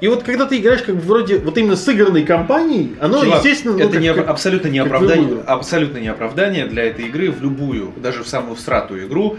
[0.00, 3.44] И вот когда ты играешь как бы вроде вот именно с игранной компанией, оно, Чувак,
[3.44, 7.30] естественно, ну, это как- не, как- абсолютно не оправдание, абсолютно не оправдание для этой игры
[7.30, 9.36] в любую, даже в самую всратую игру.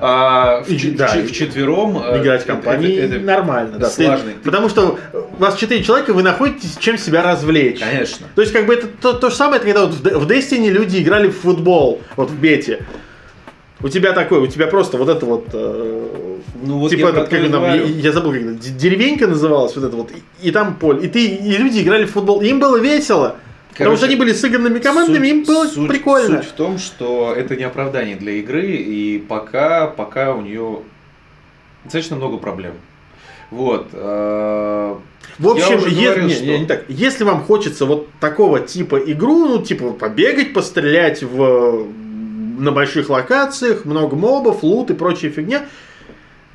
[0.00, 3.78] А, в, И- да, в ч- и- вчетвером э, играть в компании это- это- нормально,
[3.78, 3.88] да.
[3.88, 4.34] Ты- сложный.
[4.42, 7.80] потому что у вас четыре человека, вы находитесь чем себя развлечь.
[7.80, 8.26] Конечно.
[8.34, 10.98] То есть, как бы это то, то же самое, это когда вот в Destiny люди
[10.98, 12.80] играли в футбол, вот в бете.
[13.84, 16.06] У тебя такой, у тебя просто вот это вот, э,
[16.62, 19.84] Ну вот типа, я этот, как там, я, я забыл, как это, деревенька называлась, вот
[19.84, 20.10] это вот,
[20.42, 23.36] и, и там поле, и ты, и люди играли в футбол, и им было весело,
[23.72, 26.38] потому Короче, что они были сыгранными командами, Суть- им было суть- прикольно.
[26.38, 30.78] Суть в том, что это не оправдание для игры, и пока, пока у нее
[31.84, 32.72] достаточно много проблем.
[33.50, 33.88] Вот.
[33.92, 34.94] э,
[35.38, 36.84] В общем, Я е- говорил, не, что- не, не так.
[36.88, 41.86] Если вам хочется вот такого типа игру, ну, типа побегать, пострелять в,
[42.58, 45.66] на больших локациях, много мобов, лут и прочая фигня,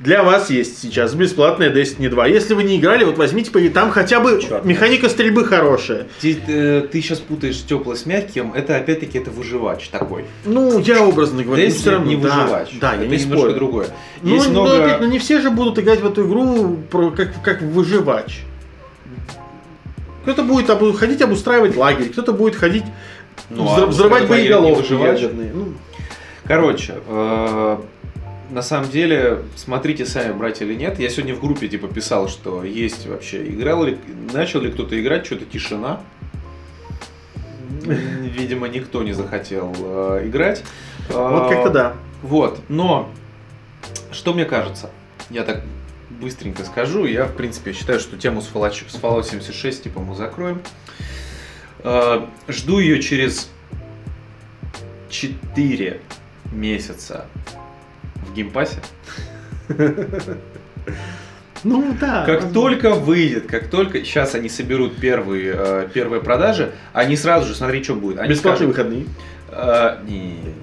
[0.00, 2.26] для вас есть сейчас бесплатная Destiny 2.
[2.28, 4.64] Если вы не играли, вот возьмите, там хотя бы Чёрт.
[4.64, 6.06] механика стрельбы хорошая.
[6.22, 10.24] Ты, э, ты сейчас путаешь теплое с мягким, это опять-таки это выживач такой.
[10.46, 12.68] Ну, я образно говорю, ну, всё равно, не да, выживач.
[12.80, 13.54] Да, это я не немножко спорю.
[13.54, 13.86] другое.
[14.22, 14.84] Ну, Есть но много...
[14.84, 18.40] опять, ну, не все же будут играть в эту игру про, как, как выживач.
[20.22, 22.84] Кто-то будет обу- ходить обустраивать лагерь, кто-то будет ходить
[23.50, 24.92] Ну, а взрывать боеголовки.
[24.92, 25.74] Ну,
[26.50, 27.78] Короче, э,
[28.50, 30.98] на самом деле, смотрите сами, брать или нет.
[30.98, 33.46] Я сегодня в группе типа писал, что есть вообще.
[33.46, 33.96] Играл ли,
[34.32, 36.00] начал ли кто-то играть, что-то тишина.
[37.84, 40.64] Видимо, никто не захотел э, играть.
[41.08, 41.96] вот Э, как-то да.
[42.20, 43.08] Вот, но
[44.10, 44.90] что мне кажется,
[45.30, 45.62] я так
[46.20, 50.16] быстренько скажу, я в принципе считаю, что тему с Fallout, с Fallout 76 типа мы
[50.16, 50.60] закроем.
[51.84, 53.52] Э, Жду ее через
[55.10, 56.00] 4
[56.52, 57.26] месяца
[58.16, 58.80] в Game Pass'е.
[61.62, 62.24] Ну да.
[62.24, 62.52] Как возможно.
[62.54, 67.84] только выйдет, как только сейчас они соберут первые, э, первые продажи, они сразу же, смотри,
[67.84, 68.18] что будет.
[68.18, 69.06] Они Бесплатные скажут, выходные.
[69.50, 70.54] э, не-не-не-не,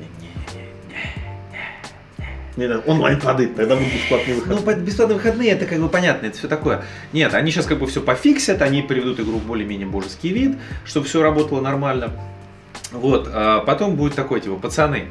[2.55, 4.65] Не, да, онлайн падает, тогда будут бесплатные Ну, выходные.
[4.65, 6.83] под- бесплатные выходные, это как бы понятно, это все такое.
[7.13, 11.05] Нет, они сейчас как бы все пофиксят, они приведут игру в более-менее божеский вид, чтобы
[11.05, 12.09] все работало нормально.
[12.91, 15.09] Вот, а потом будет такой, типа, пацаны,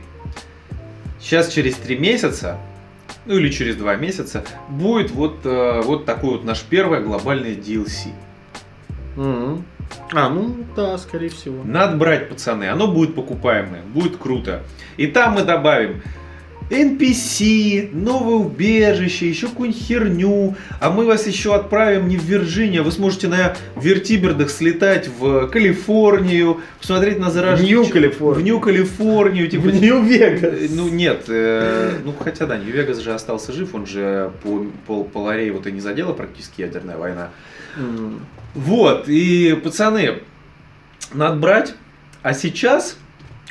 [1.27, 2.57] сейчас через три месяца,
[3.25, 8.13] ну или через два месяца, будет вот, э, вот такой вот наш первый глобальный DLC.
[9.17, 9.65] Мгм.
[10.13, 11.65] А, ну да, скорее всего.
[11.65, 14.63] Надо брать, пацаны, оно будет покупаемое, будет круто.
[14.97, 16.03] И там мы добавим
[16.71, 20.57] NPC, новое убежище, еще какую-нибудь херню.
[20.81, 25.49] А мы вас еще отправим не в Вирджинию, а вы сможете на вертибердах слетать в
[25.49, 27.77] Калифорнию, посмотреть на заражение.
[27.77, 29.49] В Нью-Калифорнию.
[29.49, 30.53] Типа, В Нью-Вегас.
[30.55, 35.05] Э, Ну нет, э, ну хотя да, Нью-Вегас же остался жив, он же по, по,
[35.05, 37.31] по ларе вот и не задела практически ядерная война.
[37.77, 38.27] М.
[38.55, 40.23] Вот, и пацаны,
[41.13, 41.75] надо брать.
[42.23, 42.97] А сейчас,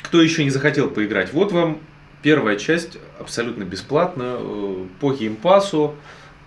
[0.02, 1.78] кто еще не захотел поиграть, вот вам
[2.22, 5.94] первая часть абсолютно бесплатно, э, по геймпасу,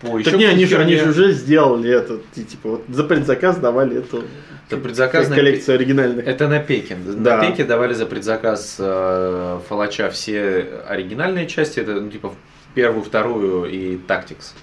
[0.01, 2.19] по еще Так не, они же, они же уже сделали это.
[2.33, 4.23] Типа, вот за предзаказ давали эту
[4.69, 6.27] За предзаказ на коллекцию оригинальных.
[6.27, 6.95] Это на Пеке.
[6.95, 7.37] Да.
[7.37, 12.33] На Пеке давали за предзаказ э, Фалача все оригинальные части, это ну, типа
[12.75, 14.53] первую, вторую и Тактикс.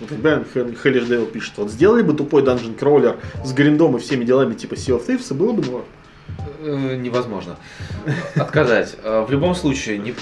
[0.00, 0.44] Вот Бен
[0.82, 4.98] Хеллишдейл пишет, вот сделали бы тупой данжен кроулер с гриндом и всеми делами типа Sea
[4.98, 5.84] of Thieves, было бы норм.
[6.60, 7.56] Э, невозможно
[8.34, 8.96] отказать.
[9.02, 10.14] Э, в любом случае, не...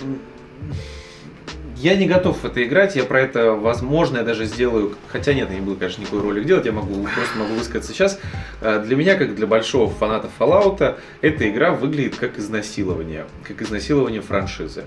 [1.77, 5.51] я не готов в это играть, я про это, возможно, я даже сделаю, хотя нет,
[5.51, 8.19] я не буду, конечно, никакой ролик делать, я могу просто могу высказаться сейчас.
[8.63, 14.23] Э, для меня, как для большого фаната Fallout, эта игра выглядит как изнасилование, как изнасилование
[14.23, 14.85] франшизы.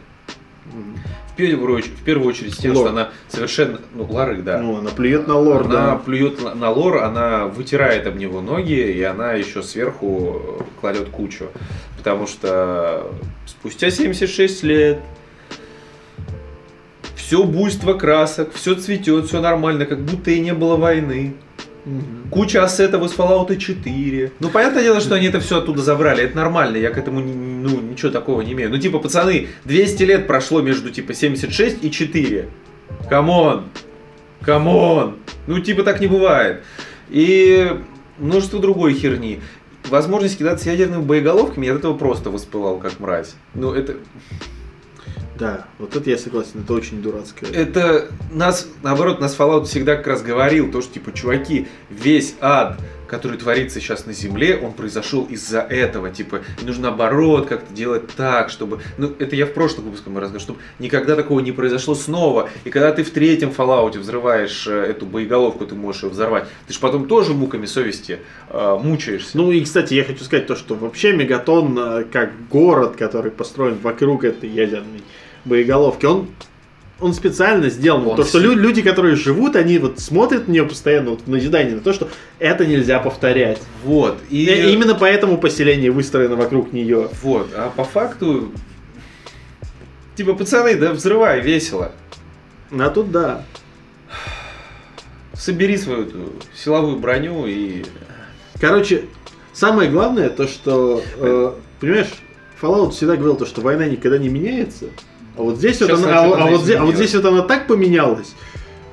[1.31, 2.85] В первую, очередь, в первую очередь тем, Лор.
[2.87, 4.57] что она совершенно, ну, лары, да.
[4.57, 5.95] Ну, она плюет на лор, она да.
[5.97, 11.45] плюет на- на лор, она вытирает об него ноги, и она еще сверху кладет кучу.
[11.97, 13.13] Потому что
[13.45, 14.99] спустя 76 лет
[17.27, 21.35] все буйство красок, все цветет, все нормально, как будто и не было войны.
[21.83, 22.29] Мгм.
[22.31, 24.31] Куча ассетов из Fallout 4.
[24.39, 26.23] Ну, понятное дело, что они это все оттуда забрали.
[26.23, 28.69] Это нормально, я к этому ну, ничего такого не имею.
[28.69, 32.47] Ну, типа, пацаны, 200 лет прошло между, типа, 76 и 4.
[33.09, 33.65] Come on!
[34.41, 35.17] Come on!
[35.47, 36.63] Ну, типа, так не бывает.
[37.09, 37.73] И
[38.19, 39.41] множество другой херни.
[39.89, 43.35] Возможность кидаться ядерными боеголовками, я от этого просто воспылал, как мразь.
[43.53, 43.97] Ну, это,
[45.37, 47.51] Да, вот это я согласен, это очень дурацкое.
[47.51, 52.79] это нас, наоборот, нас Fallout всегда как раз говорил, то, что, типа, чуваки, весь ад,
[53.07, 58.49] который творится сейчас на Земле, он произошел из-за этого, типа, нужно наоборот как-то делать так,
[58.49, 62.49] чтобы, ну, это я в прошлом выпуске мы рассказывали, чтобы никогда такого не произошло снова,
[62.63, 66.73] и когда ты в третьем Fallout взрываешь э, эту боеголовку, ты можешь ее взорвать, ты
[66.73, 68.19] же потом тоже муками совести
[68.49, 69.37] э, мучаешься.
[69.37, 73.77] Ну и, кстати, я хочу сказать то, что вообще Мегатон, э, как город, который построен
[73.81, 75.03] вокруг этой ядерной
[75.47, 76.27] боеголовки, он,
[76.99, 78.05] он специально сделан.
[78.07, 81.29] Он то, что лю- люди, которые живут, они вот смотрят на нее постоянно, вот в
[81.29, 83.61] назидание на то, что это нельзя повторять.
[83.83, 84.45] Вот, и...
[84.45, 87.09] И именно поэтому поселение выстроено вокруг нее.
[87.23, 88.51] Вот, а по факту,
[90.15, 91.91] типа, пацаны, да взрывай, весело.
[92.71, 93.43] А тут да.
[95.33, 97.85] Собери свою эту силовую броню и...
[98.59, 99.05] Короче,
[99.53, 102.09] самое главное то, что, э, понимаешь,
[102.59, 104.85] Fallout всегда говорил то, что война никогда не меняется.
[105.37, 107.67] А вот здесь вот она, а, а вот, здесь, а вот здесь вот она так
[107.67, 108.33] поменялась,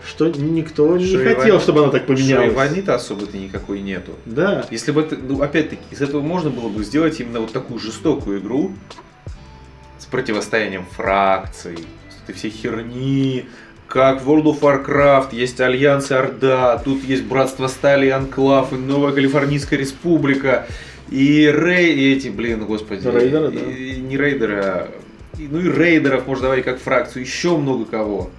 [0.07, 2.53] что никто не Что и хотел, войны- чтобы она так Что и поменялась.
[2.55, 4.13] войны-то особо-то никакой нету.
[4.27, 4.67] Да.
[4.71, 8.41] Если бы это, ну, опять-таки, из этого можно было бы сделать именно вот такую жестокую
[8.41, 8.73] игру
[9.99, 11.79] с противостоянием фракций,
[12.11, 13.47] с этой всей херни,
[13.89, 18.73] как в World of Warcraft есть Альянс и Орда, тут есть Братство Стали и Анклав,
[18.73, 20.67] и Новая Калифорнийская Республика,
[21.11, 23.61] и Рей, и эти, блин, господи, Рейдеры, да.
[23.61, 24.91] и- не рейдеры, а-
[25.39, 28.31] ну и рейдеров можно давать как фракцию, еще много кого.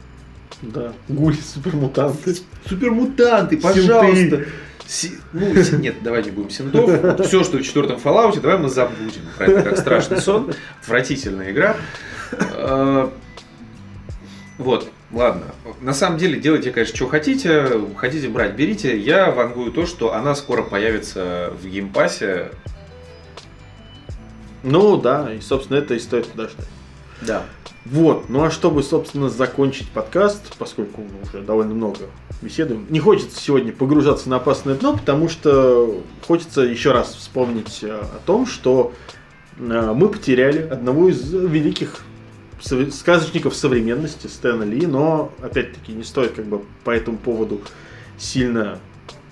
[0.62, 0.94] Да.
[1.10, 2.36] Гули, супермутанты.
[2.68, 4.46] Супермутанты, пожалуйста.
[4.88, 7.26] Си- ну, си- нет, давай не будем синтов.
[7.28, 10.54] Все, что в четвертом Fallout, давай мы забудем про это как страшный сон.
[10.82, 11.76] Отвратительная игра.
[12.32, 13.10] Э,
[14.60, 15.48] Вот, ладно.
[15.82, 17.68] На самом деле, делайте, конечно, что хотите.
[17.98, 18.98] Хотите брать, берите.
[18.98, 22.52] Я вангую то, что она скоро появится в Game Pass е.
[24.64, 26.66] Ну да, и собственно это и стоит подождать.
[27.22, 27.44] Да.
[27.86, 32.00] Вот, ну а чтобы, собственно, закончить подкаст, поскольку мы уже довольно много
[32.42, 37.92] беседуем, не хочется сегодня погружаться на опасное дно, потому что хочется еще раз вспомнить э,
[37.92, 38.94] о том, что
[39.58, 42.02] э, мы потеряли одного из великих
[42.60, 47.62] сказочников современности Стэна Ли, но, опять-таки, не стоит как бы по этому поводу
[48.18, 48.80] сильно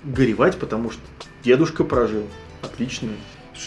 [0.04, 1.00] горевать, потому что
[1.42, 2.22] дедушка прожил
[2.62, 3.14] отличную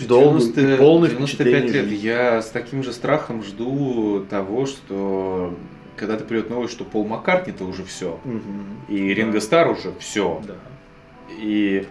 [0.07, 1.85] Долгую и полную 95 впечатлений лет.
[1.89, 2.05] жизнь.
[2.05, 5.55] Я с таким же страхом жду того, что
[5.95, 8.19] когда-то придет новость, что Пол Маккартни-то уже все.
[8.23, 8.81] Мгм.
[8.89, 10.41] И Ринго Стар уже все.
[10.47, 10.55] Да.
[11.39, 11.87] И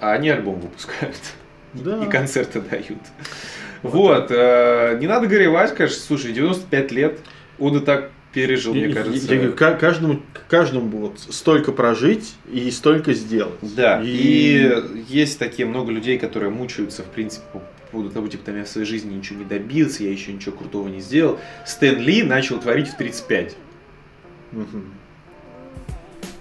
[0.00, 1.16] а они альбом выпускают.
[1.72, 2.04] Да.
[2.04, 2.98] И концерты дают.
[3.84, 4.26] Вот.
[4.30, 6.00] э, Не надо горевать, конечно.
[6.00, 7.20] Слушай, 95 лет.
[7.60, 9.34] Он и так пережил, Я- мне я- кажется.
[9.34, 13.58] я ка- каждому, каждому вот столько прожить и столько сделать.
[13.62, 15.04] Да, И, и...
[15.08, 18.68] есть такие много людей, которые мучаются, в принципе, по поводу того, типа, там я в
[18.68, 21.38] своей жизни ничего не добился, я еще ничего крутого не сделал.
[21.66, 23.56] Стэн Ли начал творить в 35.
[24.52, 24.94] Мгм.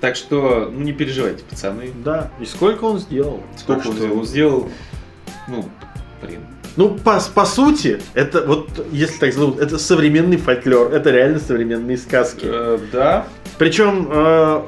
[0.02, 1.90] Так что, ну не переживайте, пацаны.
[2.06, 2.32] Да.
[2.40, 3.44] И сколько он сделал?
[3.58, 4.20] Сколько Так он что- сделал?
[4.20, 4.72] Он сделал,
[5.50, 5.70] ну,
[6.22, 6.42] блин.
[6.80, 11.98] Ну, по, по сути, это вот, если так зовут, это современный фольклор, это реально современные
[11.98, 12.46] сказки.
[12.46, 13.28] Э, да,
[13.58, 14.62] Причем э,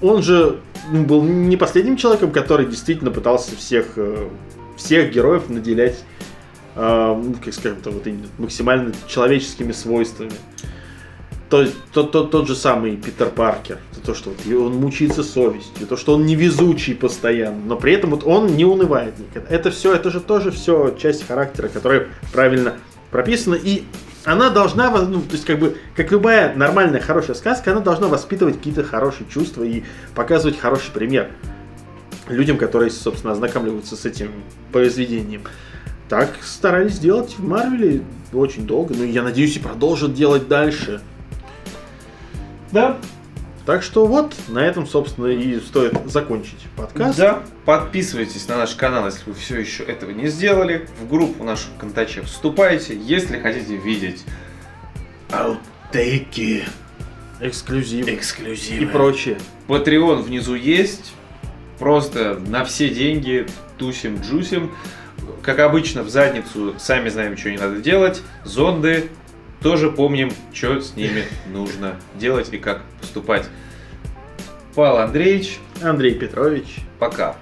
[0.00, 0.60] он же
[0.90, 4.30] был не последним человеком, который действительно пытался всех, э,
[4.78, 6.02] всех героев наделять,
[6.74, 8.04] э, ну, как скажем, то вот
[8.38, 10.32] максимально человеческими свойствами.
[11.48, 15.96] То, то, то- тот же самый Питер Паркер, то, что вот он мучается совестью, то,
[15.96, 19.54] что он невезучий постоянно, но при этом вот он не унывает никогда.
[19.54, 22.74] Это все, это же тоже все часть характера, которая правильно
[23.12, 23.84] прописана, и
[24.24, 28.56] она должна, ну, то есть как бы, как любая нормальная, хорошая сказка, она должна воспитывать
[28.56, 29.84] какие-то хорошие чувства и
[30.16, 31.30] показывать хороший пример
[32.28, 34.32] людям, которые, собственно, ознакомливаются с этим
[34.72, 35.42] произведением.
[36.08, 38.94] Так старались делать в Марвеле очень долго.
[38.96, 41.00] Ну, я надеюсь, и продолжат делать дальше.
[42.76, 42.98] Да,
[43.64, 47.16] Так что вот, на этом, собственно, и стоит закончить подкаст.
[47.16, 50.86] Да, подписывайтесь на наш канал, если вы все еще этого не сделали.
[51.00, 54.24] В группу нашу ВКонтаче вступайте, если хотите видеть
[55.30, 56.64] аутейки,
[57.40, 58.08] Эксклюзив.
[58.08, 58.84] эксклюзивы.
[58.84, 59.38] И прочее.
[59.68, 61.14] Patreon внизу есть.
[61.78, 63.46] Просто на все деньги
[63.78, 64.70] тусим, джусим.
[65.42, 68.20] Как обычно, в задницу сами знаем, что не надо делать.
[68.44, 69.08] Зонды
[69.66, 73.48] тоже помним, что с ними нужно делать и как поступать.
[74.76, 76.76] Павел Андреевич, Андрей Петрович.
[77.00, 77.34] пока.